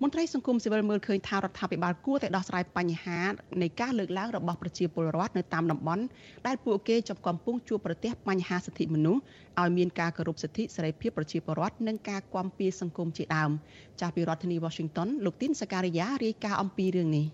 [0.03, 3.21] មន្ត្រីសង្គមស៊ីវិលមើលឃើញថារដ្ឋាភិបាលគួរតែដោះស្រាយបញ្ហា
[3.61, 6.03] នៃការលើកឡើងរបស់ប្រជាពលរដ្ឋនៅតាមតំបន់
[6.47, 6.95] ដែលពួកគេ
[7.27, 9.21] កំពុងជួបប្រទះបញ្ហាសិទ្ធិមនុស្ស
[9.61, 13.51] ឲ្យមានការគោរពសិទ្ធិសេរីភាពប្រជាពលរដ្ឋនិងការគាំពៀសង្គមជាដើម
[13.99, 17.25] ចាស់ពីរដ្ឋធានី Washington លោកទីនសការីយ៉ារាយការណ៍អំពីរឿងនេះ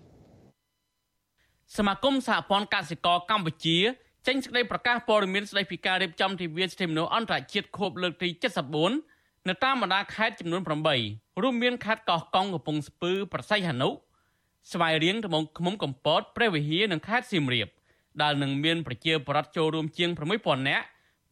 [1.76, 3.78] សមាគមសហព័ន្ធកសិករកម្ពុជា
[4.26, 9.17] ចេញសេចក្តីប្រកាសព័ត៌មានស្តីពីការរៀបចំទិវាសិទ្ធិមនុស្សអន្តរជាតិខួបលើកទី74
[9.48, 10.62] នៅតាមបណ្ដាខេត្តចំនួន
[11.00, 13.88] 8រួមមានខេត្តកោះកុងកំពង់ស្ពឺប្រស័យហនុ
[14.72, 17.68] ស្វាយរៀងត្បូងឃ្មុំកំពតព្រះវិហារនិងខេត្តសៀមរាប
[18.22, 20.84] ដែលនឹងមានប្រជាពលរដ្ឋចូលរួមជាង6000នាក់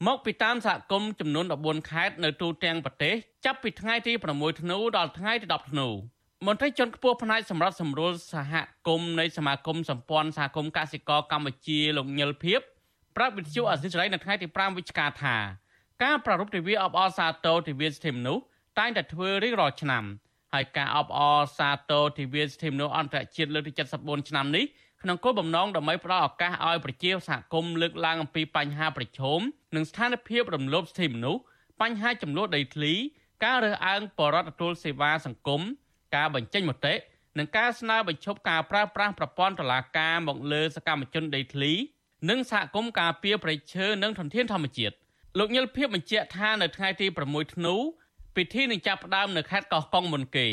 [0.07, 3.15] មកពីតាមសហគមន៍ចំនួន14ខេត្តនៅទូទាំងប្រទេស
[3.45, 5.89] ចាប់ពីថ្ងៃទី6ធ្នូដល់ថ្ងៃទី10ធ្នូ
[6.47, 8.55] មន្ត្រីជាន់ខ្ពស់ផ្នែកសម្រាប់សម្រួលសហ
[8.89, 12.61] គមន៍នៃសមាគមសម្ព័ន្ធសហគមន៍កសិករកម្ពុជាលោកញិលភៀប
[13.17, 15.37] ប្រាប់វិទ្យុអសិរ័យនៅថ្ងៃទី5វិច្ឆិកាថា
[16.05, 18.43] ការប្រារព្ធទិវាអបអរសាទរទិវាសិទ្ធិមនុស្ស
[18.79, 20.05] តែងតែធ្វើរៀងរាល់ឆ្នាំ
[20.53, 24.65] ហើយការអបអរសាទរទិវាសិទ្ធិមនុស្សអន្តរជាតិលើកទី74ឆ្នាំនេះ
[25.03, 29.41] ក្នុងគោលបំណងដើម្បីផ្តល់ឱកាសឲ្យប្រជាសហគមន៍លើកឡើងអំពីបញ្ហាប្រឈម
[29.77, 31.43] និងស្ថានភាពរំលោភសិទ្ធិមនុស្ស
[31.81, 32.93] បញ្ហាចំនួនដីធ្លី
[33.45, 35.63] ការរើសអើងបរដ្ឋទទួលសេវាសង្គម
[36.17, 36.95] ការបញ្ចេញមតិ
[37.39, 41.73] និងការស្នើបញ្ឈប់ការប្រើប្រាស់ប្រព័ន្ធតុលាការមកលើសកម្មជនដីធ្លី
[42.31, 44.97] និងសហគមន៍ការពារប្រៃឈើនិងធនធានធម្មជាតិ
[45.39, 47.75] លោកញិលភៀបបញ្ជាក់ថានៅថ្ងៃទី6ធ្នូ
[48.37, 50.47] ពិធីនឹងចាប់ផ្ដើមនៅខេត្តកោះកុងមុនគេ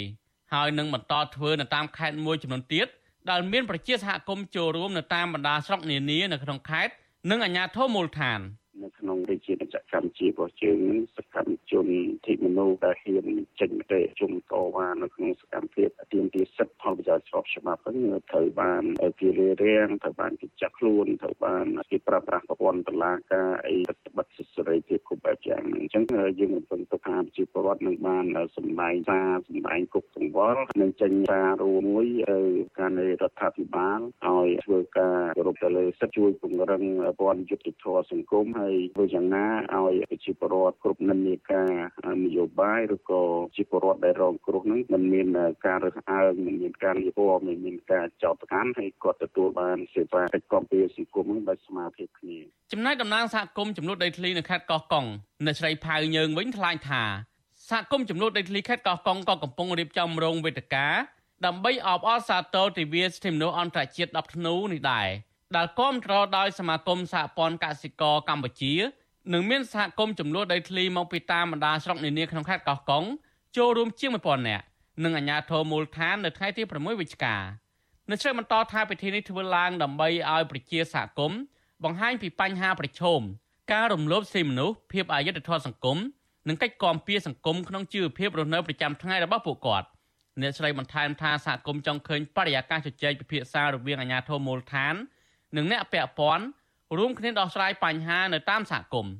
[0.54, 2.88] ហើយនឹងបន្តធ្វើនៅតាមខេត្តមួយចំនួនទៀត
[3.30, 6.94] ដែលមានប្រជាសហគមន៍ចូលរួមនៅតាមបណ្ដាស្រុកនានានៅក្នុងខេត្ត
[7.30, 8.40] និងអាជ្ញាធរមូលដ្ឋាន។
[8.84, 11.88] នៅក្នុងរាជាណាចក្រកម្ពុជារបស់យើងនឹងសកម្មជន
[12.26, 13.26] ធីមនុស្សដែលហ៊ាន
[13.60, 17.98] ចេញមតិជុំតវ៉ានៅក្នុងសកម្មភាពទាមទារសិទ្ធិផលប្រយោជន៍ស្របច្បាប់ហ្នឹង
[18.32, 18.84] ត្រូវបាន
[19.20, 26.04] គេរារាំងត្រូវបានគេចាក់ខ្លួនត្រូវបានគេប្រើប្រាស់ប្រព័ន្ធតុលាការអីរដ្ឋបတ်សិទ្ធិសេរីភាពគ្រប់បែបយ៉ាងអញ្ចឹង
[26.40, 28.26] យើងមិនពឹងទុកថាប្រជាពលរដ្ឋនឹងបាន
[28.58, 32.08] សម្ដែងសារសម្ដែងគុកកង្វល់និងចេញសាររួមមួយ
[32.80, 36.84] ការនៃរដ្ឋាភិបាលឲ្យធ្វើការគោរពទៅលើសិទ្ធិជួយពង្រឹង
[37.20, 39.46] ព័ន្ធយុត្តិធម៌សង្គមហើយធ្វើយ៉ាងណា
[39.76, 41.72] ឲ្យប្រជាពលរដ្ឋគ្រប់និន្នាការ
[42.26, 45.28] នយោបាយឬក៏ប្រជាពលរដ្ឋដែលរងគ្រោះនឹងមិនមាន
[45.66, 52.38] ការរើសអើងមិនមានការលៀបពណ៌មិនមានការចោទប្រកាន់ហើយគាត់ទទួលបានសេវាកិច្ចគាំពារសង្គមនឹងដោយស្មារតីគ្នា
[52.72, 55.06] ចំណែកតំណាងសហគមន៍ចំនួនដីធ្លីនៅខេត្តកោះកុង
[55.48, 57.04] នៅស្រីផៅយើងវិញថ្លែងថា
[57.70, 60.88] សហគមន៍ចំនួនដីធ្លីខេត្តកោះកុងក៏កំពុងរៀបចំរោងវេទិកា
[61.46, 65.10] ដើម្បីអបអរសាទរទិវាសិទ្ធិមនុស្សអន្តរជាតិ10ធ្នូនេះដែរ
[65.56, 68.74] ដែលគាំទ្រដោយសមាគមសហព័ន្ធកសិករកម្ពុជា
[69.34, 73.04] និងមានសហគមន៍ចំនួនដីធ្លីមកពីតាមបណ្ដាស្រុកនានាក្នុងខេត្តកោះកុង
[73.58, 74.64] ចូលរួមជាង1000នាក់
[75.04, 77.36] និងអាជ្ញាធរមូលដ្ឋាននៅថ្ងៃទី6វិច្ឆិកា
[78.10, 81.39] នៅជ្រៅបន្តថាពិធីនេះធ្វើឡើងដើម្បីឲ្យប្រជាសហគមន៍
[81.84, 83.22] បង្ហាញពីបញ្ហាប្រឈម
[83.74, 85.97] ការរំលោភសិទ្ធិមនុស្សភាពអយុត្តិធម៌សង្គម
[86.47, 89.88] និងកិច្ចគាំពៀសង្គមក្នុងជីវភាពរស់នៅប្រចាំថ្ងៃរបស់ពួកគាត់
[90.41, 94.95] អ្នកស្រីបន្ថែមថាសហគមន៍ចង់ឃើញបរិយាកាសជជែកពិភាក្សារវាងអាជ្ញាធរមូលដ្ឋាន
[95.58, 96.45] និងអ្នកពាក់ព័ន្ធ
[96.97, 99.14] រួមគ្នាដោះស្រាយបញ្ហានៅតាមសហគមន៍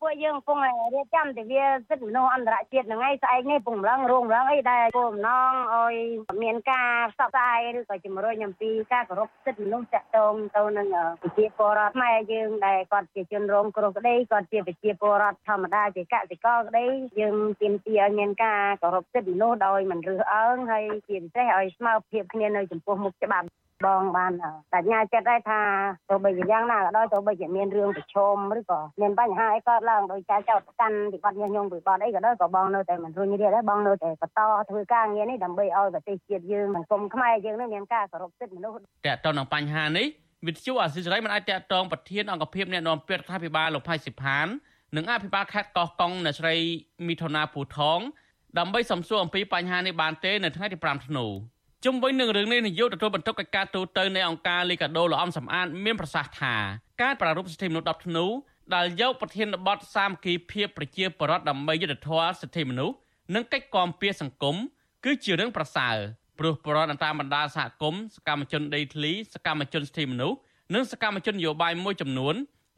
[0.00, 0.58] ពួកយើងកំពុង
[0.94, 5.94] រៀបចំទិវាសិទ្ធិមនុស្សអន្តរជាតិហ្នឹងឯងស្អែកនេះពងម្លងរងម្លងអីដែលគោលបំណងឲ្យ
[6.42, 10.88] មានការផ្សព្វផ្សាយឬក៏ជំរុញអំពីការគោរពសិទ្ធិមនុស្សតាក់ទងទៅនឹង
[11.22, 16.84] ប្រជាពលរដ្ឋខ្មែរយើងដែលគាត់ជាជនរងគ្រោះក្តីគាត់ជាប្រជាពលរដ្ឋធម្មតាជាកសិករក្តី
[17.20, 23.46] យើងទាមទារឲ្យមានការគោរពសិទ្ធិមនុស្សដោយមិនរើសអើងហើយជាពិសេសឲ្យស្មើភាពគ្នានៅចំពោះមុខច្បាប់
[23.84, 24.32] បងបាន
[24.72, 25.60] បញ្ញាចិត្តដែរថា
[26.08, 40.06] ទោះបីជាយ៉ាងណាក៏ដោយទោះបីជាមានរឿងប្រឈមឬក៏មានបញ្ហាអីកើតឡើងដោយការចោទប្រកាន់ពីបាត់ញាស់ញងពីបាត់អីក៏ដោយក៏បងនៅតែមិនរួញរាដែរបងនៅតែបន្តធ្វើការងារនេះដើម្បីឲ្យប្រទេសជាតិយើងសង្គមខ្មែរយើងនឹងមានការគោរពសិទ្ធិមនុស្សតើតើនឹងបញ្ហានេះ
[40.46, 44.46] វិទ្យុអាស៊ីសេរីមិនអាចតតងប្រធានអង្គភិបអ្នកនាំពាក្យរដ្ឋាភិបាលលោកផៃសិផាន
[44.96, 46.56] និងអភិបាលខេត្តកោះកុងអ្នកស្រី
[47.06, 48.00] មីថូណាពូថង
[48.58, 51.26] ដើម្បីសំសួរអំពីបញ្ហានេះបានទេនៅថ្ងៃទី5ធ្នូ
[51.84, 56.54] ជុំវិញនឹងរឿងនេះនាយកទទួលបន្ទុកកិច្ចការទូតនៃអង្គការលីកាដូលំសំអាតមានប្រសាសន៍ថា
[57.02, 58.24] ការប្រារព្ធសិទ្ធិមនុស្ស10ធ្នូ
[58.74, 62.96] ដែលយកប្រធានបទសាមគ្គីភាពប្រជាពលរដ្ឋដើម្បីយុត្តិធម៌សិទ្ធិមនុស្ស
[63.34, 64.56] និងកិច្ចគាំពៀសង្គម
[65.04, 65.96] គឺជារឿងប្រសើរ
[66.38, 70.38] ព្រោះពលរដ្ឋតាមបណ្ដាសហគមន៍សកម្មជនដីធ្លីសកម្មជនសិទ្ធិមនុស្ស
[70.74, 72.34] និងសកម្មជននយោបាយមួយចំនួន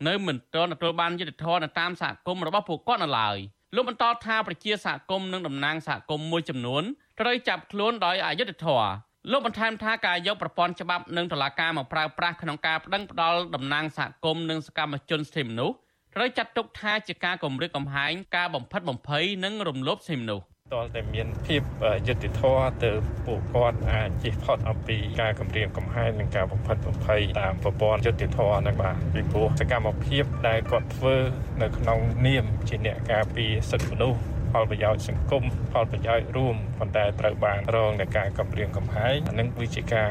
[0.08, 3.38] នៅមិនទាន់ទទួលបានយុត្តិធម៌នៅតាមសហគមន៍របស់ពួកគាត់នៅឡើយ
[3.74, 6.82] លោកបន្តថាប្រជាសហគមន៍និងតំណាងសហគមន៍មួយចំនួន
[7.20, 8.88] ត្រូវចាប់ខ្លួនដោយអយុត្តិធម៌
[9.30, 15.76] លោកបន្ថែមថាការយកប្រព័ន្ធច្បាប់និងតុលាការមកប្រើប្រាស់ក្នុងការប្តឹងផ្តល់តំណែងសហគមន៍និងសកម្មជនសិទ្ធិមនុស្ស
[16.14, 20.44] ត្រូវចាត់ទុកថាជាការគំរាមកំហែងការបំផិតបំភ័យនិងរំលោភសិទ្ធិមនុស្ស
[20.74, 21.62] តលតែមានភាព
[22.06, 22.90] យុត្តិធម៌ទៅ
[23.26, 31.16] ពួកគាត់អាចជិះផុតអំពីការគម្រាមកំហែងនិងការបំផិតបំភ័យតាមប្រព័ន្ធយុត្តិធម៌នឹងបាទពីព្រោះសកម្មភាពដែលគាត់ធ្វើ
[31.62, 34.20] នៅក្នុងនាមជាអ្នកការពារសិទ្ធិមនុស្ស
[34.52, 40.10] ផលប្រយោជន៍សង្គមផលប្រយោជន៍រួមប៉ុន្តែត្រូវបានរងនឹងការកំរាមកំហែងនិងវិជាការ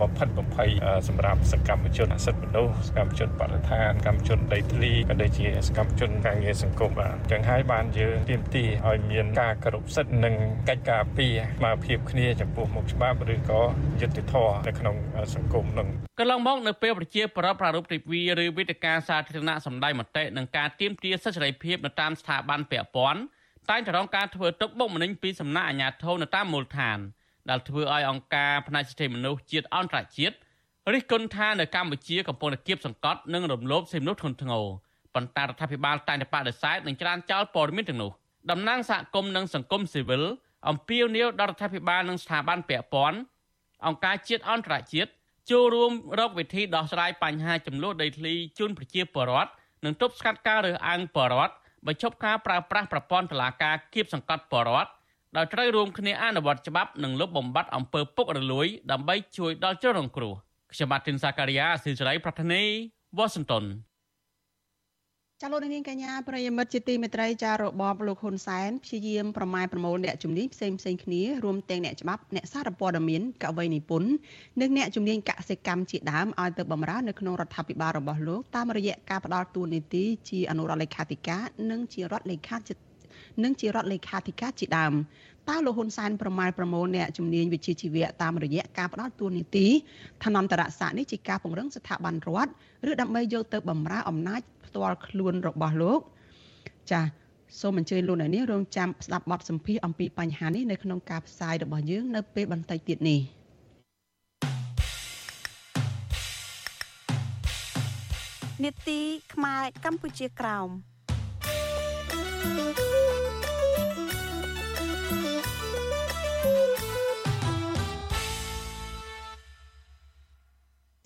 [0.00, 0.70] បំផិតបំភ័យ
[1.08, 10.34] សម្រាប់សកម្មជនសិទ្ធិមនុស្សសកម្មជនបរិស្ថានសកម្មជនដីធ្លីក៏ដូចជាសកម្មជនការងារសង្គមបាទចឹងហើយបានយើងទាមទារឲ្យមានការគោរពសិទ្ធិនិង
[10.68, 13.62] កិច្ចការពារមកភាពគ្នាចំពោះមុខច្បាប់ឬក៏
[14.00, 14.96] យុត្តិធម៌នៅក្នុង
[15.34, 23.20] សង្គមនឹងកន្លងមកនៅពេលប្រជាប្រដ្ឋប្រារព្ធទិវាឬវេទិកាសាធារណៈសម្ដែងមតិនិងការទាមទារសិទ្ធិសេរីភាពនៅតាមស្ថាប័នពាក់ព័ន្ធ
[23.70, 26.98] តែងតែរងការធ្វើទុកបុកម្នេញពីសំណាក់អាជ្ញាធរនៅតាមមូលដ្ឋាន
[27.50, 30.36] ដែលធ្វើឲ្យអង្គការផ្នែកសិទ្ធិមនុស្សជាតិអន្តរជាតិ
[30.92, 34.64] រិះគន់ថានៅកម្ពុជាកំពុងតែគៀបសង្កត់និងរំលោភសិទ្ធិមនុស្សធ្ងន់ធ្ងរ
[35.14, 38.10] ប៉ុន្តែរដ្ឋាភិបាលតែងតែបដិសេធនិងច្រានចោលព័ត៌មានទាំងនោះ
[38.50, 40.22] តំណាងសហគមន៍និងសង្គមស៊ីវិល
[40.68, 43.18] អំពាវនាវដល់រដ្ឋាភិបាលនិងស្ថាប័នពាក់ព័ន្ធ
[43.86, 45.10] អង្គការជាតិអន្តរជាតិ
[45.50, 49.50] ចូលរួមរកវិធីដោះស្រាយបញ្ហាចំនួនដីធ្លីជូនប្រជាពលរដ្ឋ
[49.84, 51.54] និងទប់ស្កាត់ការរើសអើងពលរដ្ឋ
[51.86, 54.90] បញ្ឈប់ការប្រើប្រាស់ប្រព័ន្ធតុលាការគៀបសង្កត់បរដ្ឋ
[55.36, 60.34] ដោយត្រូវរួមគ្នាអនុវត្តច្បាប់និងលុបបំបាត់អំពើពុករលួយដើម្បីជួយដល់ជនរងគ្រោះ
[60.72, 62.62] ខ្ញុំបាទទីនសាការីយ៉ាស៊ីសេរីប្រធានី
[63.16, 63.64] វ៉ាស៊ីនតោន
[65.42, 74.10] ចាលោកនាងកញ្ញាប្រិយមិត្តជាទីមេត្រីចារបបលោកហ៊ុនសែនព្យាយាមប្រម៉ែប្រមូលអ្នកជំនាញផ្សេងផ្សេងគ្នារួមទាំងអ្នកច្បាប់អ្នកសារព័ត៌មានកវីនិពន្ធ
[74.60, 82.56] និងអ្នកជំនាញកសិកម្មជាដើមឲ្យទៅបម្រើនៅក្នុងរដ្ឋាភិបាលរបស់លោកតាមរយៈការផ្ដល់តួនាទីជាអនុរដ្ឋលេខាធិការនិងជារដ្ឋលេខា
[83.44, 84.94] និងជារដ្ឋលេខាធិការជាដើម
[85.48, 89.66] តើលោកហ៊ុនសែនប្រមាណប្រមូលអ្នកជំនាញវិជ្ជាជីវៈតាមរយៈការផ្ដល់តួនាទី
[90.22, 92.50] ឋានន្តរស័ក្តិនេះជាការពង្រឹងស្ថាប័នរដ្ឋ
[92.90, 94.40] ឬដើម្បីយកទៅបម្រើអំណាច
[94.76, 96.00] ផ្ទាល់ខ្លួនរបស់លោក
[96.90, 97.04] ចា៎
[97.60, 103.20] សូមអញ្ជើញលោកអ្នកនាងរងចាំស្ដាប់បទសម្ភាសន៍អំពីបញ្ហានេះនៅក្នុងការផ្សាយរបស់យើងនៅពេលបន្តិចទៀតនេះ
[108.64, 109.00] នេតិ
[109.34, 110.68] ខ្មែរកម្ពុជាក្រោម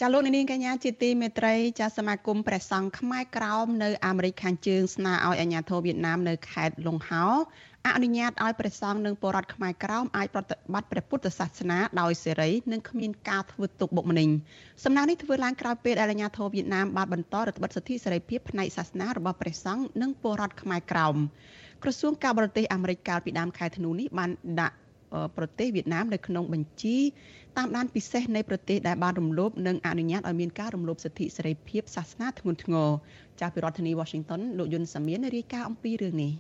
[0.03, 7.25] ចាលោកនាងកញ្ញាជាទីមេត្រីចាសមាគមព្រះសង្ឃខ្មែរក្រោមនៅអាមេរិកខាងជើងស្នើឲ្យអាជ្ញាធរវៀតណាមនៅខេត្តលង្ហោ
[7.87, 14.29] អនុញ្ញាតឲ្យព្រះសង្ឃនិងពលរដ្ឋខ្មែរក្រោមអាចប្រតិបត្តិព្រះពុទ្ធសាសនាដោយសេរីនិងគ្មានការធ្វើទុកបុកម្នេញ
[14.85, 21.17] សំណើនេះធ្វើឡើងក្រោយពេលដែលអាជ្ញាធរវៀតណាមបានបន្តរដ្ឋបတ်សិទ្ធិសេរីភាពផ្នែកសាសនារបស់ព្រះសង្ឃនិងពលរដ្ឋខ្មែរក្រោម
[21.83, 24.31] ក្រសួងការបរទេសអាមេរិកកាលពីដើមខែធ្នូនេះបាន
[24.61, 24.77] ដាក់
[25.37, 26.99] ប្រទេសវៀតណាមនៅក្នុងបញ្ជី
[27.59, 32.89] តាមដានពិសេសនៃប្រទេសដែលបានរំលោភនិងអនុញ្ញាតឲ្យមានការរំលោភសិទ្ធិសេរីភាពសាសនាធ្ងន់ធ្ងរ
[33.41, 36.33] ចាស់ពីរដ្ឋធានី Washington លោកយុនសាមៀនរាយការណ៍អំពីរឿងនេះ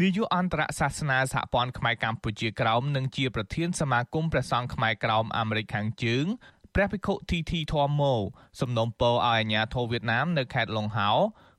[0.00, 6.24] នាយកអន្តរសាសនាសហព័ន្ធខ្មែរកម្ពុជាក្រោមនិងជាប្រធានសមាគមព្រះសង្ឃខ្មែរក្រោមអាមេរិកខាងជើង
[6.74, 8.14] ព្រះភិក្ខុទីធីធម្មោ
[8.60, 11.10] សំណុំពរឲ្យអាជ្ញាធរវៀតណាមនៅខេត្តឡុងហោ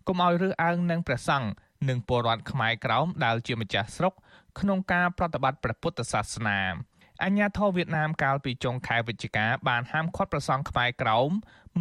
[0.07, 1.49] កុំឲ្យរើសអើងនឹងព្រះសង្ឃ
[1.89, 4.13] និងពលរដ្ឋខ្មែរក្រោមដែលជាម្ចាស់ស្រុក
[4.59, 6.59] ក្នុងការប្រតិបត្តិព្រះពុទ្ធសាសនា
[7.23, 11.29] អញ្ញាធរវៀតណាមកាលពីចុងខែវិច្ឆិកាបានហាមឃាត់ប្រសង់ខ្មែរក្រោម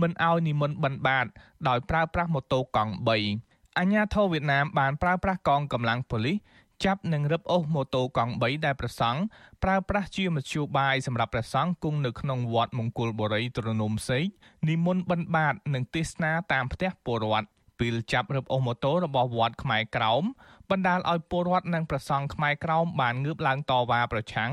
[0.00, 1.26] មិនឲ្យនិមន្តបិណ្ឌបាត
[1.68, 2.92] ដោយប្រើប្រាស់ម៉ូតូកង់
[3.34, 6.36] 3អញ្ញាធរវៀតណាមបានប្រើប្រាស់កងកម្លាំងប៉ូលីស
[6.84, 9.20] ចាប់និងរឹបអូសម៉ូតូកង់3ដែលប្រសង់
[9.62, 14.24] ប្រើប្រាស់ជាមធ្យោបាយសម្រាប់ព្រះសង្ឃគង់នៅក្នុងវត្តមង្គលបុរីទ្រនំសេក
[14.68, 17.48] និមន្តបិណ្ឌបាតនិងទេសនាតាមផ្ទះពលរដ្ឋ
[17.80, 20.24] ពេលចាប់រឹបអូសម៉ូតូរបស់វត្តខ្មែរក្រោម
[20.70, 24.52] បណ្ដាលឲ្យពលរដ្ឋនិងប្រសង់ខ្មែរក្រោមបានងើបឡើងតវ៉ាប្រឆាំង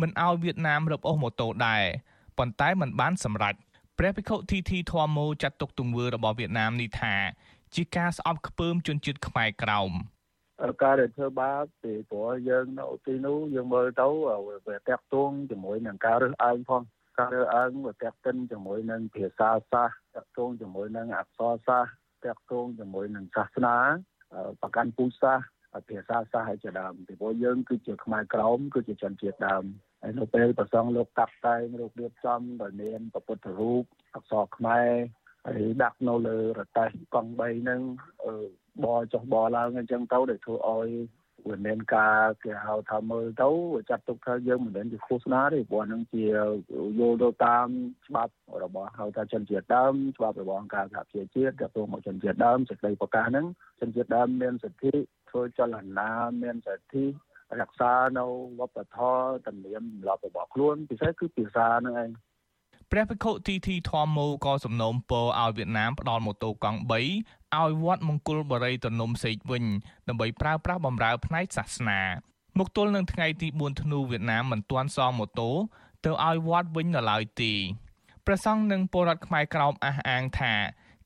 [0.00, 1.84] មិនឲ្យវៀតណាមរឹបអូសម៉ូតូដែរ
[2.38, 3.54] ប៉ុន្តែมันបានសម្រេច
[3.98, 7.14] ព្រះភិក្ខុធីធីធម្មោចាត់ទុកទង្វើរបស់វៀតណាមនេះថា
[7.74, 9.92] ជាការស្អប់ខ្ពើមជនជាតិខ្មែរក្រោម
[10.82, 14.08] ការដែលធ្វើបាបពីព្រោះយើងនៅទីនោះយើងមើលទៅ
[14.68, 16.82] វាតាក់ទងជាមួយនឹងការរើសអើងផង
[17.18, 21.92] ការរើសអើងវាតាក់ទិនជាមួយនឹងភាសាសាស្ត្រតាក់ទងជាមួយនឹងអក្សរសាស្ត្រ
[22.24, 23.76] តាក់ទងជាមួយនឹងសាសនា
[24.60, 25.46] ប្រកាន់ពូជសាសន៍
[25.88, 29.64] ភាសាសាសឲ្យជាដើមពីព្រោះយើងគឺជាខ្មែរក្រមគឺជាជនជាតិដើម
[30.02, 33.82] ហើយនៅពេលប្រសងលោកតាប់តែងរូបរៀបចំដោយមានពុទ្ធរូប
[34.14, 34.88] អក្សរខ្មែរ
[35.46, 37.80] ហើយដាក់នៅលើរទេះកង់3ហ្នឹង
[38.84, 40.88] បចុះបឡើងអញ្ចឹងទៅដែលធ្វើឲ្យ
[41.48, 46.22] វាមានការគេហៅថាមើលទៅវាចាត់ទុកថាយើងមិនមែនជាឃោសនាទេព្រោះហ្នឹងជា
[46.98, 47.66] យល់ទៅតាម
[48.06, 48.32] ច្បាប់
[48.64, 53.46] របស់ហៅថាជនជាតិដើមច្បាប់របស់អង្គការសហប្រជាជាតិទាក់ទងមកជនជាតិដើមសេចក្តីប្រកាសហ្នឹង
[53.80, 54.92] ជនជាតិដើមមានសិទ្ធិ
[55.30, 56.10] ធ្វើចលនា
[56.42, 57.04] មានសិទ្ធិ
[57.60, 58.24] រក្សានៅ
[58.60, 62.10] វប្បធម៌ទំនៀមទម្លាប់របស់ខ្លួនពិសេសគឺភាសាហ្នឹងឯង
[62.94, 69.64] ព្រះភិក្ខុទីធីធម្មោក៏សំណូមពរឲ្យវៀតណាមផ្ដល់ម៉ូតូកង់3ឲ្យវត្តមង្គលបរិយទនំសេកវិញ
[70.08, 72.00] ដើម្បីប្រើប្រាស់បម្រើផ្នែកសាសនា
[72.58, 75.50] មកទល់នឹងថ្ងៃទី4ធ្នូវៀតណាមមិនទាន់សងម៉ូតូ
[76.04, 77.52] ទៅឲ្យវត្តវិញនៅឡើយទេ
[78.26, 80.54] ព្រះសង្ឃនិងពលរដ្ឋខ្មែរក្រោមអះអាងថា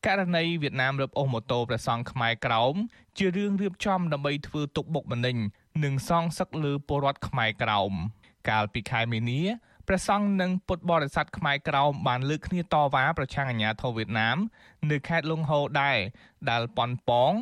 [0.06, 2.74] ករណីវៀតណាមរឹបអូសម៉ូតូព្រះសង្ឃខ្មែរក្រោម
[3.18, 5.36] ជារឿងរៀបចំដើម្បីធ្វើទុកបុកម្នេញ
[5.84, 7.92] និងសងសឹកលើពលរដ្ឋខ្មែរក្រោម
[8.48, 9.42] កាលពីខែមីនា
[9.88, 14.36] ព្រះសង្ឃនិងពុទ្ធបរិស័ទខ្មែរក្រោមបានលើកគ្នាតវ៉ាប្រឆាំងអាញាធរវៀតណាម
[14.90, 15.98] នៅខេត្តលង្ហូដែរ
[16.50, 17.32] ដែលប៉ុនប៉ង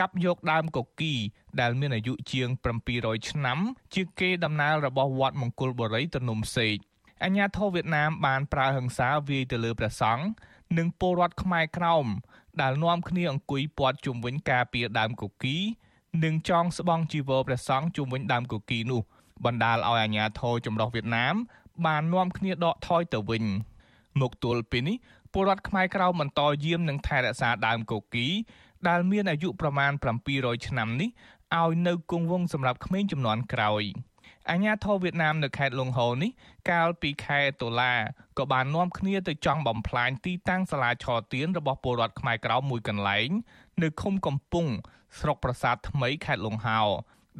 [0.00, 1.14] កាប់យកដើមកុកី
[1.60, 2.48] ដែលមានអាយុជាង
[2.88, 3.58] 700ឆ្នាំ
[3.94, 6.76] ជាគេដំណើររបស់វត្តមង្គលបុរីទនំសេក
[7.24, 10.26] អាញាធរវៀតណាមបានប្រើហិង្សាវាយទៅលើព្រះសង្ឃ
[10.78, 12.06] និងពលរដ្ឋខ្មែរក្រោម
[12.60, 15.56] ដែលនាំគ្នាអង្គុយព័ទ្ធជុំវិញការពារដើមកុកី
[16.24, 19.02] និងចងស្បង់ជីវរព្រះសង្ឃជុំវិញដើមកុកីនោះ
[19.44, 21.36] បណ្ដាលឲ្យអាញាធរចម្រុះវៀតណាម
[21.86, 23.44] បាននាំគ្នាដកថយទៅវិញ
[24.20, 24.96] មកទល់ពេលនេះ
[25.32, 28.26] ពលរដ្ឋខ្មែរក្រៅបន្តយាមនឹងថែរក្សាដើមកូគី
[28.88, 29.92] ដែលមានអាយុប្រមាណ
[30.28, 31.10] 700ឆ្នាំនេះ
[31.60, 33.84] ឲ្យនៅគង់វង្សសម្រាប់ក្មេងចំនួនក្រោយ
[34.50, 36.30] អាញាធរវៀតណាមនៅខេត្តលង្ហូនេះ
[36.70, 37.94] កាលពីខែតុលា
[38.38, 43.28] ក៏បាននាំគ្នាទៅចង់បំផ្លាញទីតាំងសាលាឆទានរបស់ពលរដ្ឋខ្មែរក្រៅមួយកន្លែង
[43.82, 44.66] នៅឃុំកំពុង
[45.18, 46.80] ស្រុកប្រាសាទថ្មីខេត្តលង្ហោ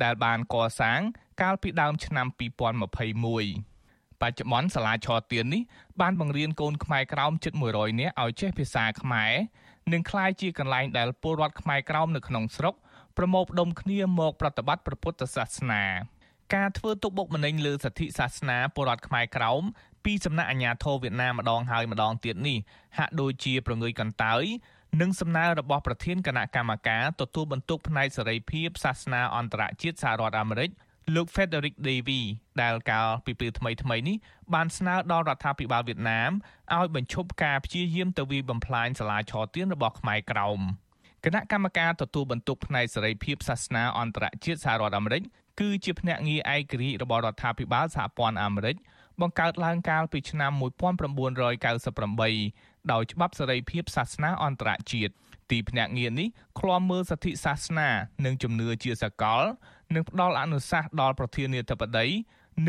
[0.03, 1.01] ដែលបានកសាង
[1.43, 3.74] កាលពីដើមឆ្នាំ2021
[4.25, 5.62] បច្ចុប្បន្នសាលាឆទាននេះ
[6.01, 9.33] បានបង្រៀនកូនខ្មែរក្រោមជិត100នាក់ឲ្យចេះភាសាខ្មែរ
[9.93, 12.75] និងក្លាយជាកន្លែងដែលពលរដ្ឋខ្មែរក្រោមនៅក្នុងស្រុក
[13.16, 15.83] ប្រមូលផ្ដុំគ្នាមកប្រតិបត្តិព្រះពុទ្ធសាសនា
[16.55, 19.62] ការធ្វើទុកបុកម្នេញលើសិទ្ធិសាសនាពលរដ្ឋខ្មែរក្រោម
[20.05, 22.59] ពីសំណាក់អាជ្ញាធរវៀតណាមម្ដងហើយម្ដងទៀតនេះ
[22.99, 24.45] ហាក់ដូចជាប្រងើយកន្តើយ
[25.01, 30.70] និងសំណើរបស់ប្រធានគណៈកម្មការទទួលបន្ទុកផ្នែកសេរីភាពសាសនាអន្តរជាតិសហរដ្ឋអាមេរិក
[31.15, 32.21] លោក Frederick Davy
[32.63, 34.17] ដែលកាលពីពេលថ្មីថ្មីនេះ
[34.55, 36.31] បានស្នើដល់រដ្ឋាភិបាលវៀតណាម
[36.77, 40.61] ឲ្យបញ្ឈប់ការព្យាយាមទៅវាយបំផ្លាញសាលាឆទានរបស់ខ្មែរក្រោម
[41.25, 45.23] គណៈកម្មការទទួលបន្ទុកផ្នែកសេរីភាពសាសនាអន្តរជាតិសហរដ្ឋអាមេរិក
[45.61, 48.77] គឺជាភ្នាក់ងារឯករាជ្យរបស់រដ្ឋាភិបាលសហព័ន្ធអាមេរិក
[49.21, 50.53] បង្កើតឡើងកាលពីឆ្នាំ
[51.33, 55.13] 1998ដោយច្បាប់សេរីភាពសាសនាអន្តរជាតិ
[55.51, 56.29] ទីភ្នាក់ងារនេះ
[56.59, 57.89] ឃ្លាំមើលសិទ្ធិសាសនា
[58.25, 59.45] និងជំនឿជាសកល
[59.95, 62.07] និងផ្ដល់អនុសាសន៍ដល់ប្រធានាធិបតី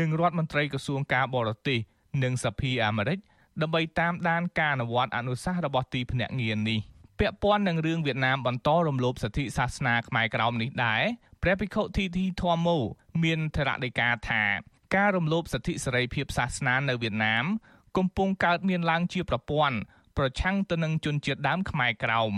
[0.00, 1.78] និងរដ្ឋមន្ត្រីក្រសួងការបរទេស
[2.22, 3.18] និងសភាអាមេរិក
[3.62, 6.80] ដើម្បីតាមដានការអនុវត្តអនុសាសន៍របស់ទីភ្នាក់ងារនេះ
[7.18, 11.02] ពាក់ព័ន្ធនឹងរឿងវៀតណាមបន្តរំលោភសិទ្ធិសាសនាខ្មែរក្រោមនេះដែរ
[11.42, 12.78] ព្រះភិក្ខុធីធីធម្មោ
[13.22, 14.42] មានធរណីកាថា
[14.96, 17.44] ការរំលោភសិទ្ធិសេរីភាពសាសនានៅវៀតណាម
[17.96, 19.76] កំពុងកើតមានឡើងជាប្រព័ន្ធ
[20.16, 22.34] ប្រឆាំងទៅនឹងជនជាតិដើមខ្មែរក្រោម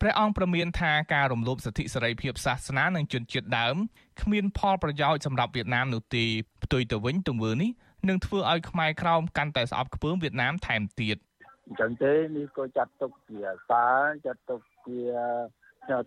[0.00, 3.76] ព្រះអង្គប្រមានថាការរំលោភសិទ្ធិសេរីភាពសាសនានិងជនជាតិដើម
[4.22, 6.24] គ្មានផលប្រយោជន៍សម្រាប់វៀតណាមនោះទេ
[6.64, 7.70] ផ្ទុយទៅវិញទង្វើនេះ
[8.08, 11.16] នឹងធ្វើឲ្យខ្មែរក្រោមកាន់តែស្អប់ខ្ពើមវៀតណាមថែមទៀត
[11.66, 13.38] អញ្ចឹងទេនេះក៏ចាត់ទុកជា
[13.70, 15.00] សារចាត់ទុកជា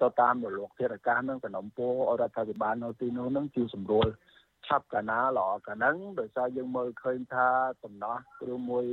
[0.02, 4.08] ទៅតាមរលកធាតុអាកាសនឹងសំណុំពររដ្ឋាភិបាលនៅទីនោះនឹងជួយសម្រួល
[4.68, 7.48] ឆាប់កាលណាល្អកាលហ្នឹងដោយសារយើងមើលឃើញថា
[7.84, 8.18] ដំណោះ
[8.54, 8.86] ឬមួយ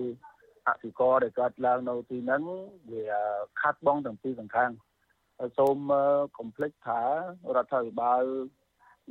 [0.68, 2.42] អធិករដែលកើតឡើងនៅទីហ្នឹង
[2.92, 3.04] វា
[3.60, 4.70] ខាត់បងទាំងពីរសងខាង
[5.58, 5.78] សូម
[6.38, 7.00] កុំភ្លេចថា
[7.56, 8.24] រដ្ឋាភិបាល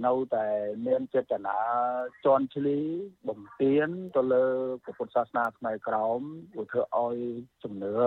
[0.05, 0.47] នៅតែ
[0.87, 1.57] មានចេតនា
[2.25, 2.79] ជន់ឈ្លី
[3.27, 4.45] បំពេញទៅលើ
[4.83, 6.19] ពុទ្ធសាសនាខ្មែរក្រម
[6.61, 7.17] ឧធ្វើឲ្យ
[7.63, 7.97] ជំនឿ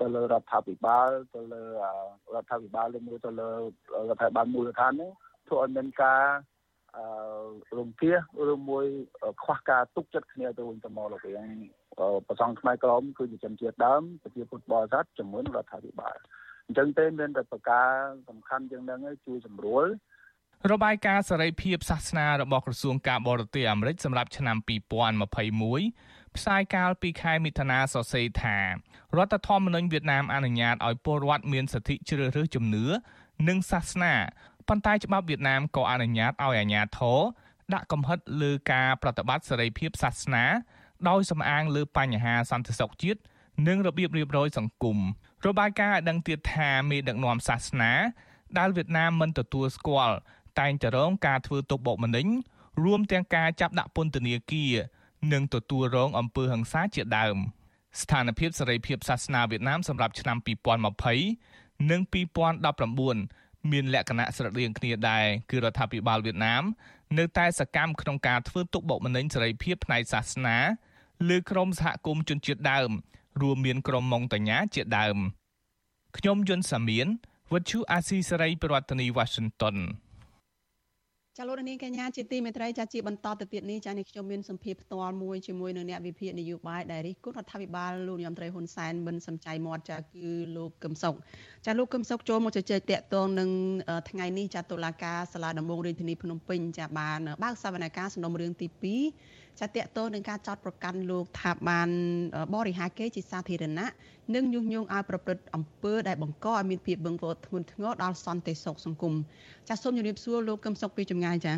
[0.00, 1.62] ទៅលើរដ្ឋាភិបាលទៅលើ
[2.34, 5.10] រដ្ឋាភិបាលឬមួយទៅលើរដ្ឋាភិបាលមូលដ្ឋាននេះ
[5.48, 6.22] ធ្វើឲ្យមានការ
[6.96, 7.06] អឺ
[7.78, 8.12] រំភា
[8.52, 8.86] ឬមួយ
[9.42, 11.48] ខ្វះការទុកចិត្តគ្នាទៅវិញទៅមករវាង
[12.28, 16.16] ប្រសងខ្មែរក្រមគឺជាជនជាតិដើមប្រជាពុទ្ធបរិស័ទជាមួយនឹងរដ្ឋាភិបាល
[16.66, 17.90] អញ្ចឹងទេមានតែប្រការ
[18.28, 19.86] សំខាន់ជាងហ្នឹងឲ្យជួយសម្រួល
[20.72, 28.58] របាយការណ៍សេរីភាពសាសនារបស់ក្រសួងការបរទេសអាមេរិកសម្រាប់ឆ្នាំ2021ផ្សាយកាលពីខែមិថុនាសរសេរថា
[29.16, 32.86] រដ្ឋធម្មនុញ្ញវៀតណាមអនុញ្ញាតឲ្យពលរដ្ឋមានសិទ្ធិជ្រើសរើសជំនឿ
[33.48, 34.14] និងសាសនា
[34.68, 37.20] ប៉ុន្តែច្បាប់វៀតណាមក៏អនុញ្ញាតឲ្យអាជ្ញាធរ
[37.74, 40.44] ដាក់កំហិតលើការប្រតិបត្តិសេរីភាពសាសនា
[41.08, 43.20] ដោយសំអាងលើបញ្ហាសន្តិសុខជាតិ
[43.68, 44.98] និងរបៀបរៀបរយសង្គម
[45.46, 47.92] របាយការណ៍ឲ្យដឹងទៀតថាមេដឹកនាំសាសនា
[48.58, 50.16] ដែលវៀតណាមមិនទទួលស្គាល់
[50.60, 52.26] តែងតែរងការធ្វើទុកបុកម្នេញ
[52.84, 54.74] រួមទាំងការចាប់ដាក់ពន្ធនាគារ
[55.32, 57.36] និងទទួលរងអំពើហិង្សាជាដើម
[58.00, 60.36] ស្ថានភាពសេរីភាពសាសនាវៀតណាមសម្រាប់ឆ្នាំ
[61.14, 66.62] 2020និង2019 មានលក្ខណៈស្រដៀងគ្នាដែរគឺរដ្ឋាភិបាលវៀតណាម
[67.18, 70.56] នៅតែសកម្មក្នុងការធ្វើទុកបុកម្នេញសេរីភាពផ្នែកសាសនា
[71.28, 72.90] លើក្រុមសហគមន៍ជនជាតិដើម
[73.40, 75.16] រួមមានក្រុមម៉ុងតាញ៉ាជាដើម
[76.16, 77.06] ខ្ញុំយុនសាមៀន
[77.52, 79.76] វិទ្យុអាស៊ីសេរីប្រធានាធិបតី Washington
[81.40, 91.14] ចាលោកនាងកញ្ញាជាទីមេត្រីចាជាបន្តទៅទៀតនេះចានេះខ្ញុំមានសម្ភារផ្ទាល់មួយជាមួយនឹងអ្នកវិភាគនយោបាយដែលរិះគន់រដ្ឋាភិបាលលោកនាយរដ្ឋមន្ត្រីហ៊ុនសែនមិនសំចៃមាត់ចាគឺលោកកឹមសុខ
[91.66, 93.50] ចាលោកកឹមសុខចូលមកជជែកតាក់ទងនឹង
[94.10, 101.88] ថ្ងៃនេះចាតុលាការសាលាដំបងរាជធានីភ្នំពេញចាបានបើកសវនកម្មសំណុំរឿងទី2 ចាតកតនឹងការចោតប្រកាន់លោកថាបាន
[102.54, 103.88] បរិហាគេជាសាធារណៈ
[104.34, 109.14] និងញុះញង់ឲ្យប្រព្រឹត្តអំពើដែលបង្កឲ្យមានភាពបឹងវរធ្ងន់ធ្ងរដល់សន្តិសុខសង្គម
[109.68, 111.54] ចាសូមជម្រាបសួរលោកកឹមសុខពីចម្ងាយចា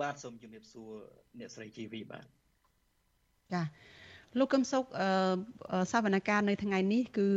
[0.00, 0.90] បាទសូមជម្រាបសួរ
[1.38, 2.24] អ្នកស្រីជីវីបាទ
[3.52, 3.62] ចា
[4.38, 4.84] លោកកឹមសុខ
[5.92, 7.28] សវនកម្មនៅថ្ងៃនេះគឺ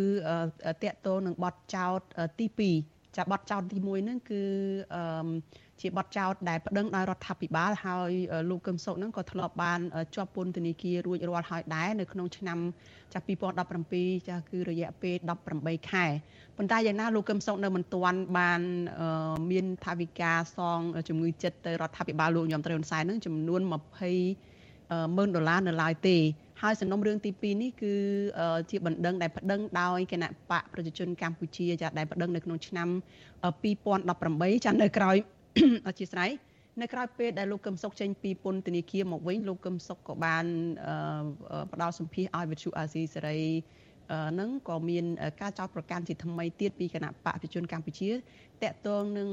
[0.83, 1.99] តកតងនឹងបទចោត
[2.39, 2.47] ទី
[2.77, 4.41] 2 ចាបទចោតទី1ហ្នឹងគឺ
[4.95, 5.29] អឺ
[5.81, 8.11] ជាបទចោទដែលប្តឹងដោយរដ្ឋាភិបាលហើយ
[8.49, 9.79] លោកកឹមសុខនឹងក៏ធ្លាប់បាន
[10.15, 12.57] ជាប់ពន្ធនាគាររួចរាល់ហើយដែរនៅក្នុងឆ្នាំ
[13.13, 15.15] ចាស់2017ចាស់គឺរយៈពេល
[15.53, 16.05] 18ខែ
[16.57, 18.61] ប៉ុន្តែយ៉ាងណាលោកកឹមសុខនៅមិនទាន់បាន
[19.51, 26.17] មានថាវិការសងជំងឺចិត្តទៅរដ្ឋាភិបាលលោកញោមត្រីហ៊ុនសែននឹងចំនួន20ម៉ឺនដុល្លារនៅឡើយទេ
[26.61, 27.93] ហើយសំណុំរឿងទី2នេះគឺ
[28.71, 32.87] ជាបណ្ដឹងដែលប្តឹងដោយគណៈបកប្រជាជនកម្ពុជាចាដែលប្តឹងនៅក្នុងឆ្នាំ
[33.71, 35.17] 2018ចានៅក្រោយ
[35.87, 36.29] អធិស្ឋាន
[36.81, 40.45] នៅក្រៅពេលដែលលោកកឹមសុខចេញពីពន្ធនាគារមកវិញលោកកឹមសុខក៏បាន
[41.71, 43.39] ផ្ដល់សម្ភារឲ្យវិទ្យុអាស៊ីសេរី
[44.39, 45.05] នឹងក៏មាន
[45.41, 48.15] ការចោទប្រកាន់ជាថ្មីទៀតពីគណៈបកប្រជាជនកម្ពុជាត
[48.71, 49.29] កតងនឹង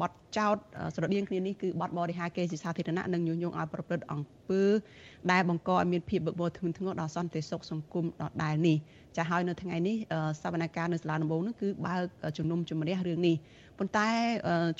[0.00, 0.56] បទចោទ
[0.94, 4.62] ស្រដៀងគ្នានេះគឺបទបរិហាគេជាសាធារណៈនិងញុះញង់ឲ្យប្រព្រឹត្តអំ ពើ
[5.32, 8.76] ដែលបង្កឲ្យមានភាពបឹកបោធ្ងន់ធ្ងរដល់សន្តិសុខសង្គមដដែលនេះ
[9.16, 9.96] ចាហើយនៅថ្ងៃនេះ
[10.42, 12.04] សវនកម្មនៅសាលាដំបងនោះគឺបើក
[12.38, 13.36] ជំនុំជម្រះរឿងនេះ
[13.78, 14.08] ប៉ុន្តែ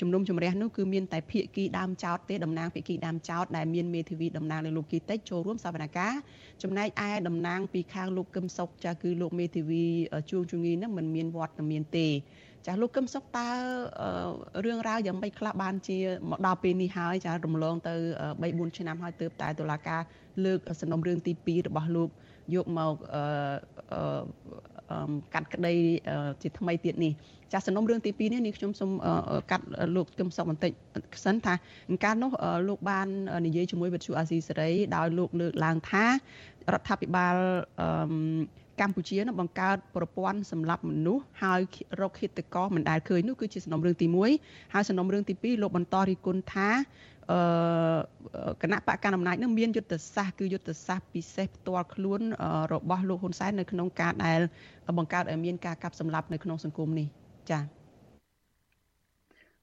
[0.01, 6.15] ជំនុំជម្រះនោះគឺមានតែភាគីដើមចោតទេតំណាងភាគីដើមចោតដែលមានមេធាវីតំណាងលើលោកគីតិចចូលរួមសវនកម្ម
[6.63, 9.83] ចំណែកឯតំណាងពីខាងលោកកឹមសុខចាគឺលោកមេធាវី
[10.29, 12.07] ជួងជងីនឹងមិនមានវត្តមានទេ
[12.67, 13.47] ចាលោកកឹមសុខតើ
[14.65, 15.97] រឿងរ៉ាវយ៉ាងម៉េចខ្លះបានជា
[16.29, 17.93] មកដល់ពេលនេះហើយចារំលងទៅ
[18.29, 20.01] 3 4ឆ្នាំហើយទើបតែតុលាការ
[20.45, 22.09] លើកសំណុំរឿងទី2របស់លោក
[22.55, 22.95] យកមក
[25.33, 25.73] កាត់ក្តី
[26.41, 27.11] ជាថ្មីទៀតនេះ
[27.53, 28.91] ចាសំណុំរឿងទី2នេះនេះខ្ញុំសូម
[29.51, 30.71] កាត់លោកគឹមសុកបន្តិច
[31.25, 31.53] សិនថា
[32.03, 32.31] កាលនោះ
[32.67, 33.07] លោកបាន
[33.47, 37.35] និយាយជាមួយវិទ្យុអាស៊ីសេរីដោយលោកលើកឡើងថារដ្ឋាភិបាល
[38.79, 41.61] កម្ពុជានឹងបង្កើតប្រព័ន្ធសម្រាប់មនុស្សហើយ
[42.01, 44.07] រកឃាតករមិនដែលឃើញនោះគឺជាសំណុំរឿងទី
[44.41, 46.69] 1ហើយសំណុំរឿងទី2លោកបន្តរិះគន់ថា
[47.31, 47.39] អឺ
[48.61, 52.21] គណៈបកកណ្ដាលអំណាចនឹងមានយុទ្ធសាស្ត្រគឺយុទ្ធសាស្ត្រពិសេសផ្ទាល់ខ្លួន
[52.73, 54.39] របស់លោកហ៊ុនសែននៅក្នុងការដែល
[54.97, 57.07] បង្កើតឲ្យមានការកាប់សម្លាប់នៅក្នុងសង្គមនេះ
[57.49, 57.63] ចា៎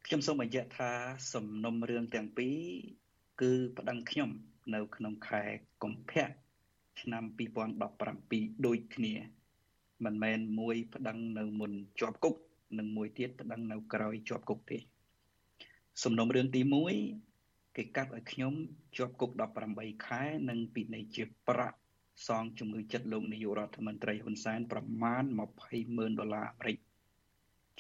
[0.07, 0.91] ខ្ញុំសូមបញ្ជាក់ថា
[1.33, 2.59] សំណុំរឿងទាំងពីរ
[3.41, 4.31] គឺប្តឹងខ្ញុំ
[4.75, 5.43] នៅក្នុងខែ
[5.83, 6.46] កុម្ភៈ
[7.01, 7.25] ឆ្នាំ
[7.95, 9.15] 2017ដូចគ្នា
[10.05, 12.35] មិនមែនមួយប្តឹងនៅមុនជាប់គុក
[12.79, 14.79] និងមួយទៀតប្តឹងនៅក្រោយជាប់គុកទេ
[16.03, 16.61] សំណុំរឿងទី
[17.19, 18.53] 1គេកាត់ឲ្យខ្ញុំ
[18.97, 19.31] ជាប់គុក
[19.69, 21.79] 18ខែនិងពិន័យជាប្រាក់
[22.27, 25.25] សងជំងឺចិត្តលោកនាយករដ្ឋមន្ត្រីហ៊ុនសែនប្រមាណ
[25.61, 26.79] 20ម៉ឺនដុល្លារអាមេរិក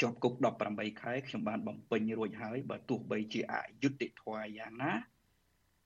[0.01, 0.35] ជាប់គុក
[0.69, 4.93] 18ខែខ្ញុំបានបំពេញរួចហើយបើទោះបីជាអយុត្តិធម៌យ៉ាងណា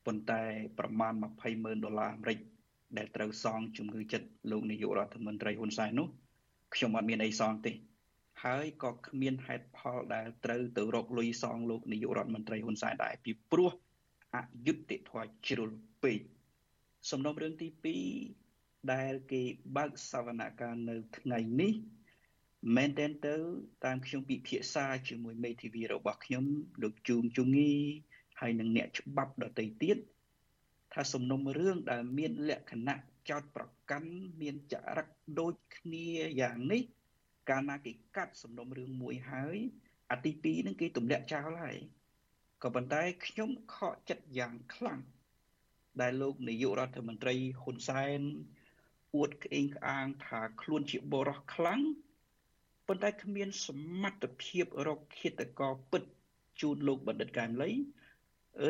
[0.07, 0.43] ប៉ុន្តែ
[0.79, 2.39] ប្រមាណ20ម៉ឺនដុល្លារអាមេរិក
[2.99, 6.09] ដែលត្រូវសងជំងឺចិត្តលោកនាយករដ្ឋមន្ត្រីហ៊ុនសែននោះ
[6.75, 7.73] ខ្ញុំអត់មានអីសងទេ
[8.45, 13.71] ហើយក៏គ្មានហេតុផលដែលត្រូវទៅរកលុយសងលោកនាយករដ្ឋមន្ត្រីហ៊ុនសែនដែរពីព្រោះ
[14.35, 15.71] អយុត្តិធម៌ជ្រុល
[16.03, 16.21] ពេក
[17.11, 17.69] សំណុំរឿងទី
[18.29, 19.43] 2ដែលគេ
[19.77, 21.73] បើកសវនកម្មនៅថ្ងៃនេះ
[22.77, 23.35] មែនតើទៅ
[23.85, 26.45] តាមខ្ញុំពិភាក្សាជាមួយមេធាវីរបស់ខ្ញុំ
[26.83, 27.73] លោកជូងជុងី
[28.41, 29.97] ហើយនិងអ្នកច្បាប់ដទៃទៀត
[30.93, 32.97] ថាសំណុំរឿងដែលមានលក្ខណៈ
[33.31, 34.11] ចោតប្រកាន់
[34.41, 35.09] មានចរិត
[35.41, 36.09] ដូចគ្នា
[36.41, 36.83] យ៉ាងនេះ
[37.49, 39.59] កាលណាគេកាត់សំណុំរឿងមួយហើយ
[40.11, 41.79] អាទី2ហ្នឹងគេទម្លាក់ចោលហើយ
[42.63, 45.01] ក៏ប៉ុន្តែខ្ញុំខកចិត្តយ៉ាងខ្លាំង
[46.01, 48.21] ដែលលោកនាយករដ្ឋមន្ត្រីហ៊ុនសែន
[49.17, 51.81] អួតក្អេងក្អាងថាខ្លួនជាបរិះខ្លាំង
[52.87, 53.69] ប៉ុន្តែគ្មានស
[54.03, 56.03] មត្ថភាពរកឃាតករពិត
[56.61, 57.71] ជូនលោកបណ្ឌិតកែមលី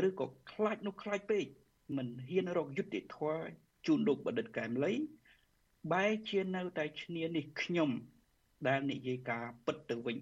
[0.06, 1.46] ឬក៏ខ្លាចនោះខ្លាចពេក
[1.96, 3.42] មិនហ៊ានរកយុត្តិធម៌
[3.86, 4.92] ជូនលោកបណ្ឌិតកែមលី
[5.92, 7.90] បែរជានៅតែឈ្នានេះខ្ញុំ
[8.68, 10.16] ដែលនិយាយការពិតទៅវិញ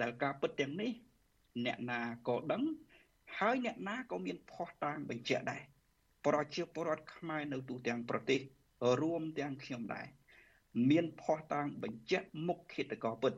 [0.00, 0.90] ដែលការពិតទាំងនេះ
[1.64, 2.62] អ្នកណាក៏ដឹង
[3.38, 5.62] ហើយអ្នកណាក៏មានភ័ស្តុតាងបញ្ជាក់ដែរ
[6.26, 8.40] ប្រជាពលរដ្ឋខ្មែរនៅទូទាំងប្រទេស
[9.00, 10.06] រួមទាំងខ្ញុំដែរ
[10.90, 13.32] មានភ័ស្តុតាងបញ្ជាក់មុខឃាតករពិត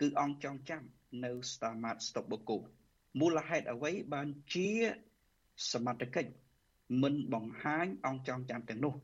[0.00, 0.82] គឺអង្គចងចាំ
[1.24, 2.56] នៅ Stamat Stopboko
[3.20, 4.70] មូលហេតុអ្វីបានជា
[5.72, 6.30] សមត្ថកិច្ច
[7.02, 8.94] មិនបង្ហាញអង្គចងចាំទាំងនោះ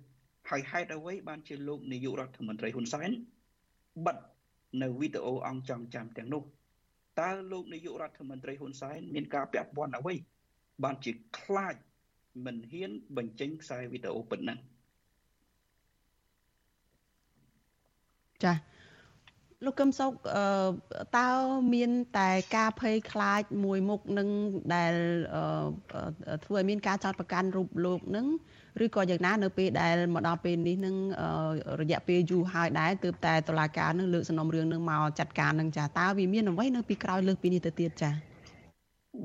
[0.51, 3.11] ហើយហេតុអ្វីបានជាលោកនាយករដ្ឋមន្ត្រីហ៊ុនសែន
[4.07, 4.17] បិទ
[4.83, 6.43] នៅវីដេអូអង្គចងចាំទាំងនោះ
[7.21, 10.15] តើលោកនាយករដ្ឋមន្ត្រីហ៊ុនសែនមានការពាក់ព័ន្ធអ្វី
[10.85, 11.75] បានជាខ្លាច
[12.45, 14.59] មិនហ៊ានបញ្ចេញខ្សែវីដេអូប៉ុណ្ណឹង
[18.45, 18.53] ចា
[19.65, 20.13] លោកកឹមសុខ
[21.19, 21.29] តើ
[21.75, 24.29] មានតែការភ័យខ្លាចមួយមុខនឹង
[24.75, 24.95] ដែល
[26.45, 28.27] ធ្វើឲ្យមានការចោទប្រកាន់រូបលោកនឹង
[28.85, 30.97] ឬក៏យ៉ាងណានៅពេលដែលមកដល់ពេលនេះនឹង
[31.81, 38.11] រយៈពេលយូរហើយដែរទើបតែតុលាការនឹងលើកសំណុំរឿងនឹងមកចាត់ការនឹងចាតើវាមានអ្វីនៅពីក្រោយលើកពីនេះទៅទៀតចា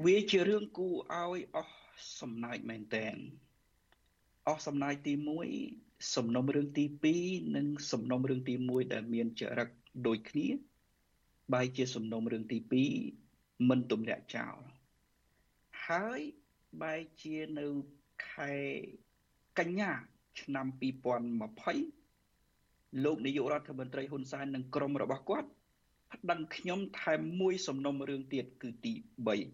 [0.06, 1.74] វាជារឿងគួរឲ្យអស់
[2.20, 3.16] សំណើចមែនតែន
[4.48, 5.14] អស់សំណើចទី
[5.64, 6.84] 1សំណុំរឿងទី
[7.20, 9.70] 2និងសំណុំរឿងទី1ដែលមានចរិត
[10.06, 10.48] ដូចគ្នា
[11.54, 12.58] បែរជាសំណុំរឿងទី
[13.14, 14.58] 2មិនទម្លាក់ចោល
[15.88, 16.20] ហើយ
[16.82, 17.68] បែរជានៅ
[18.30, 18.54] ខែ
[19.60, 19.92] កញ្ញា
[20.42, 20.66] ឆ្នាំ
[22.06, 25.50] 2020លោកនាយករដ្ឋមន្ត្រីហ៊ុនសែននិងក្រុមរបស់គាត់
[26.14, 28.94] ប្តឹងខ្ញុំថែមមួយសំណុំរឿងទៀតគឺទី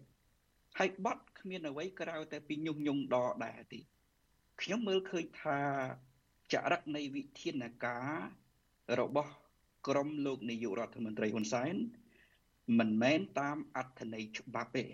[0.08, 3.80] 3ហើយបត់គ្មានអ្វីក្រៅតែពីញុះញង់ដដែលទេ
[4.60, 5.58] ខ្ញុំមើលឃើញថា
[6.52, 8.20] ចរិតនៃវិធានការ
[9.00, 9.32] របស់
[9.88, 11.74] ក្រមលោកនាយករដ្ឋមន្ត្រីហ៊ុនសែន
[12.78, 14.84] មិនមែនតាមអត្ថន័យច្បាប់ទេ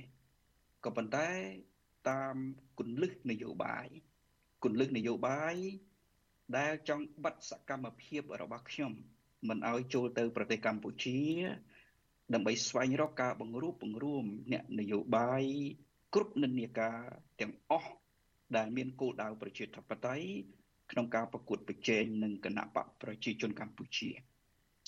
[0.84, 1.28] ក៏ប៉ុន្តែ
[2.11, 2.36] តាម
[2.78, 3.86] គន្លឹះនយោបាយ
[4.64, 5.57] គន្លឹះនយោបាយ
[6.57, 8.93] ដែលចង់បិទសកម្មភាពរបស់ខ្ញុំ
[9.49, 11.18] មិនឲ្យចូលទៅប្រទេសកម្ពុជា
[12.34, 15.45] ដើម្បីស្វែងរកការបង្រួបបង្រួមអ្នកនយោបាយ
[16.14, 16.99] គ្រប់និន្នាការ
[17.41, 17.93] ទាំងអស់
[18.57, 20.28] ដែលមានគោលដៅប្រជាធិបតេយ្យ
[20.91, 24.11] ក្នុងការប្រកួតប្រជែងនឹងគណៈបកប្រជាជនកម្ពុជា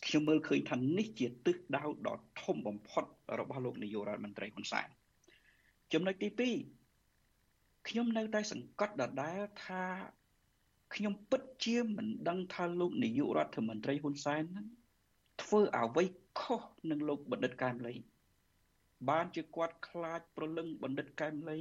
[0.06, 3.04] ខ្ញុំមើលឃើញថានេះជាទិសដៅដ៏ធំបំផុត
[3.38, 4.88] របស់លោកនាយករដ្ឋមន្ត្រីហ៊ុនសែន
[5.92, 6.28] ចំណុចទី
[7.06, 9.82] 2ខ្ញុំនៅតែសង្កត់ដដែលថា
[10.94, 14.66] ខ្ញុំពិតជាមិនដឹងថាលោកនាយករដ្ឋមន្ត្រីហ៊ុនសែនហ្នឹង
[15.42, 16.04] ធ្វើអ្វី
[16.40, 17.94] ខុសនឹងលោកបណ្ឌិតកែមលី
[19.10, 21.60] បានជាគាត់ខ្លាចប្រលឹងបណ្ឌិតកែមលី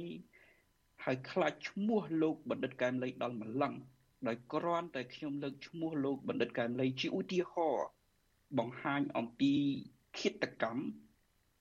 [1.04, 3.74] ហើយខ្លាចឈ្មោះលោកបណ្ឌិតកែមលីដល់ម្លឹង
[4.26, 7.88] ដោយគ្រាន់តែខ្ញុំលើកឈ្មោះលោកបណ្ឌិតកែមលីជាឧទាហរណ៍
[8.58, 9.52] បង្ហាញអំពី
[10.18, 10.82] ឃាតកម្ម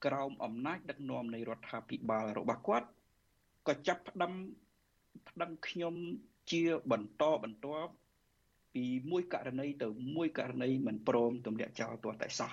[0.05, 2.87] ក្រោមអំណាចដឹកនាំនៃរដ្ឋាភិបាលរបស់គាត់
[3.67, 4.33] ក៏ចាប់ផ្ដើម
[5.27, 5.95] ប្តឹងខ្ញុំ
[6.51, 6.61] ជា
[6.91, 7.91] បន្តបន្ទាប់
[8.73, 12.51] ពីមួយករណីទៅមួយករណីមិនព្រមទម្លាក់ចោលទាល់តែសោះ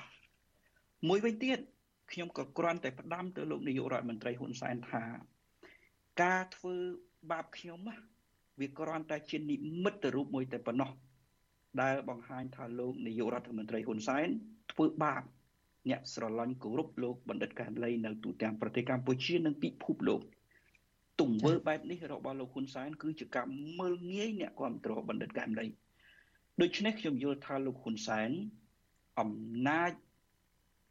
[1.09, 1.59] មួយវិញទៀត
[2.13, 5.05] ខ្ញុំក៏គ្រាន់តែផ្ដាំទៅលោកនាយករដ្ឋមន្ត្រីហ៊ុនសែនថា
[6.23, 6.77] ការធ្វើ
[7.31, 7.81] បាបខ្ញុំ
[8.61, 10.91] វាគ្រាន់តែជានិមិត្តរូបមួយតែប៉ុណ្ណោះ
[11.83, 14.29] ដែលបង្ហាញថាលោកនាយករដ្ឋមន្ត្រីហ៊ុនសែន
[14.73, 15.23] ធ្វើបាប
[15.91, 20.21] អ្នកស្រឡាញ់គោរពលោកបណ្ឌិតកែមលីនៅទូទាំងប្រទេសកម្ពុជានិងពិភពលោក
[21.21, 23.47] ទង្វើបែបនេះរបស់លោកហ៊ុនសែនគឺជាការ
[23.81, 25.67] មើលងាយអ្នកគ្រប់គ្រងបណ្ឌិតកែមលី
[26.63, 28.31] ដូច្នេះខ្ញុំយល់ថាលោកហ៊ុនសែន
[29.21, 29.33] អំ
[29.69, 29.93] ណាច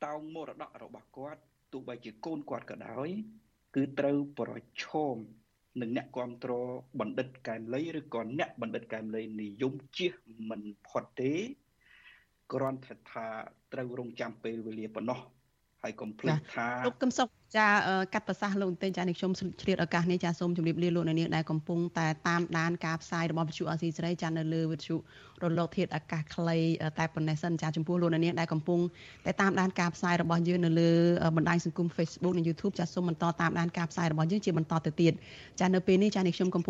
[0.06, 3.10] តោងមរតករបស់គាត់ទោះបីជាកូនគាត់ក៏ដោយ
[3.76, 4.52] គឺត្រូវប្រ
[4.84, 5.16] ឈម
[5.82, 6.68] នឹងអ្នកគ្រប់គ្រង
[7.00, 10.14] បណ្ឌិតកែមលីឬក៏អ្នកបណ្ឌិតកែមលីនិយមជៀស
[10.50, 11.34] មិនផុតទេ
[12.54, 13.28] គ្រាន់តែថា
[13.74, 15.20] ត្រូវរងចាំពេលវេលាប៉ុណ្ណោះ
[15.88, 17.28] ហើយកុំភ្លេចថាលោកកឹមសុខ
[17.58, 17.68] ចា
[18.14, 19.32] កាត់ប្រសាសន៍លោកទេចានេះខ្ញុំ
[19.62, 24.96] ឆ្លៀតឱកាសនេះចាសូមជម្រាបលាលោកនាងដែលកំពុងតែតាមដានការផ្សាយរបស់វិទ្យុអស៊ីសេរីចានៅលើវិទ្យុ
[25.44, 26.58] រលកធាតុអាកាសខ្លី
[27.00, 28.80] តែប៉ុណ្ណេះសិនចាចំពោះលោកនាងដែលកំពុង
[29.26, 30.92] តែតាមដានការផ្សាយរបស់យើងនៅលើ
[31.36, 35.14] បណ្ដាញសង្គម Facebook និង YouTube ចាសូមបន្តតាមដានការផ្សាយរបស់យើងជាបន្តទៅទៀត
[35.60, 36.64] ចានៅពេលនេះចានេះខ្ញុំកំ